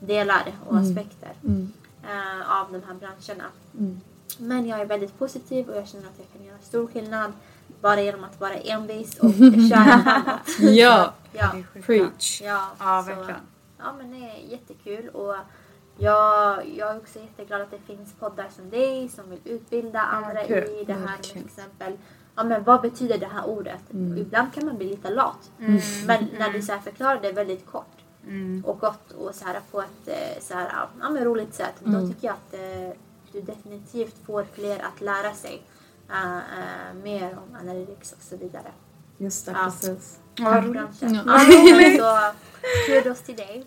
[0.01, 0.85] delar och Mm.
[0.91, 1.73] aspekter Mm.
[2.11, 3.45] Eh, av de här branscherna.
[3.79, 4.01] Mm.
[4.39, 7.33] Men jag är väldigt positiv och jag känner att jag kan göra stor skillnad
[7.81, 9.35] bara genom att vara envis och
[9.71, 10.41] köra framåt.
[10.59, 11.51] Ja, ja.
[11.83, 12.43] Preach.
[12.43, 13.41] Ja, Ja, så- verkligen.
[13.79, 15.35] Ja, men det är jättekul och
[15.99, 20.45] jag, jag är också jätteglad att det finns poddar som dig som vill utbilda andra
[20.45, 20.65] kul.
[20.65, 21.93] i det här med till exempel
[22.39, 23.93] Ja men vad betyder det här ordet?
[23.93, 24.19] Mm.
[24.19, 25.51] Ibland kan man bli lite lat.
[25.61, 25.81] Mm.
[26.07, 27.96] Men när du så här förklarar det väldigt kort
[28.27, 28.63] Mm.
[28.67, 31.75] och gott och så här på ett eh, så här, ja, men roligt sätt.
[31.81, 32.09] Då Mm.
[32.15, 32.97] tycker jag att eh,
[33.33, 35.63] du definitivt får fler att lära sig
[36.11, 38.73] eh, eh, mer om analytics och så vidare.
[39.19, 39.65] Just det, Ja.
[39.65, 40.19] precis.
[40.35, 40.83] Ja, roligt.
[41.01, 41.09] Ja.
[41.09, 41.23] Ja,
[41.77, 42.19] men så
[42.87, 43.67] kudos till dig.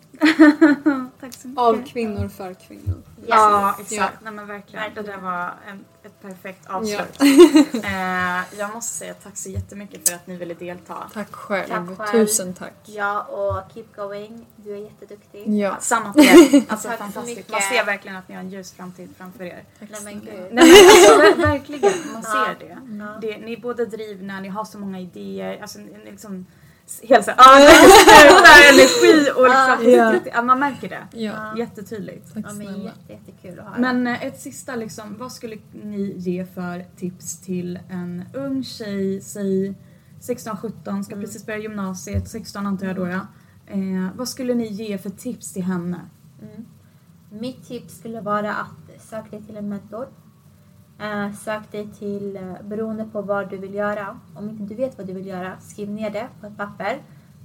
[1.20, 1.58] Tack så mycket.
[1.62, 2.96] Av kvinnor för kvinnor.
[3.28, 3.92] Ja, Yes.
[3.92, 4.22] exakt.
[4.24, 4.84] Nej, men verkligen.
[4.84, 5.06] Verkligen.
[5.06, 7.22] Det där var en, ett perfekt avslut.
[7.84, 11.10] eh, jag måste säga tack så jättemycket för att ni ville delta.
[11.14, 11.70] Tack själv.
[11.70, 12.26] Tack själv.
[12.26, 12.74] Tusen tack.
[12.86, 14.46] Ja, och keep going.
[14.56, 15.48] Du är jätteduktig.
[15.60, 15.78] Ja.
[15.80, 16.24] Samma till
[16.56, 16.64] er.
[16.70, 17.50] Alltså Tack fantastiskt.
[17.50, 19.64] Man ser verkligen att ni har en ljus framtid framför er.
[19.80, 20.30] Nej men gud.
[20.34, 22.46] Nej, men alltså, ver- verkligen, man Ja.
[22.60, 22.78] ser det.
[23.04, 23.18] Ja.
[23.22, 23.38] det.
[23.38, 25.62] Ni är båda drivna, ni har så många idéer.
[25.62, 26.46] Alltså, ni liksom
[27.10, 27.60] helt såhär, ah,
[27.90, 29.92] sprutar energi och liksom,
[30.26, 30.32] Ja.
[30.36, 30.42] ja.
[30.42, 31.20] man märker det.
[31.20, 32.34] Ja, Jättetydligt.
[32.34, 33.78] tack Ja, men jätte, jättekul att höra.
[33.80, 39.22] Men eh, ett sista liksom, vad skulle ni ge för tips till en ung tjej,
[39.22, 39.74] säg
[40.22, 41.26] 16-17, ska Mm.
[41.26, 43.20] precis börja gymnasiet, 16 antar jag då ja.
[43.68, 46.00] Eh, vad skulle ni ge för tips till henne?
[46.42, 46.66] Mm.
[47.32, 50.08] Mitt tips skulle vara att sök dig till en mentor.
[51.02, 54.20] Eh, sök dig till, eh, beroende på vad du vill göra.
[54.36, 56.98] Om inte du vet vad du vill göra, skriv ner det på ett papper.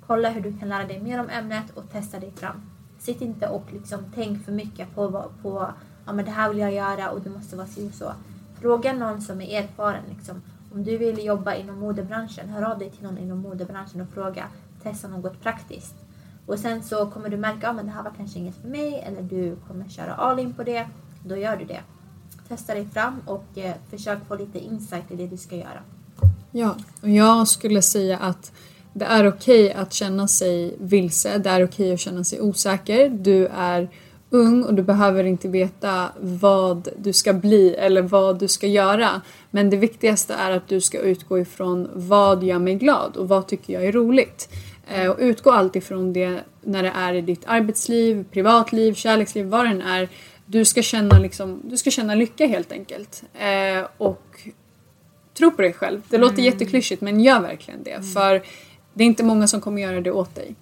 [0.07, 2.63] Kolla hur du kan lära dig mer om ämnet och testa dig fram.
[2.99, 5.69] Sitt inte och liksom tänk för mycket på, vad- på
[6.07, 8.13] ja, men det här vill jag göra och det måste vara si så.
[8.61, 10.03] Fråga någon som är erfaren.
[10.09, 10.43] Liksom.
[10.73, 14.45] Om du vill jobba inom modebranschen, hör av dig till någon inom modebranschen och fråga.
[14.83, 15.95] Testa något praktiskt.
[16.47, 18.69] Och sen så kommer du märka ah, att ja, det här var kanske inget för
[18.69, 20.89] mig eller du kommer köra all in på det.
[21.25, 21.81] Då gör du det.
[22.49, 25.83] Testa dig fram och eh, försök få lite insight i det du ska göra.
[26.51, 28.53] Ja, och jag skulle säga att
[28.93, 33.09] det är okej att känna sig vilse, det är okej att känna sig osäker.
[33.09, 33.89] Du är
[34.31, 39.21] ung och du behöver inte veta vad du ska bli eller vad du ska göra.
[39.51, 43.47] Men det viktigaste är att du ska utgå ifrån vad gör mig glad och vad
[43.47, 44.49] tycker jag är roligt.
[44.89, 49.65] Eh, och utgå alltid från det när det är i ditt arbetsliv, privatliv, kärleksliv, vad
[49.65, 50.09] det än är.
[50.47, 53.23] Du ska känna, liksom, du ska känna lycka helt enkelt.
[53.35, 54.49] Eh, och
[55.35, 56.03] tro på dig själv.
[56.09, 58.03] Det låter jätteklyschigt men gör verkligen det.
[58.15, 58.43] För
[58.95, 60.55] det är inte många som kommer göra det åt dig.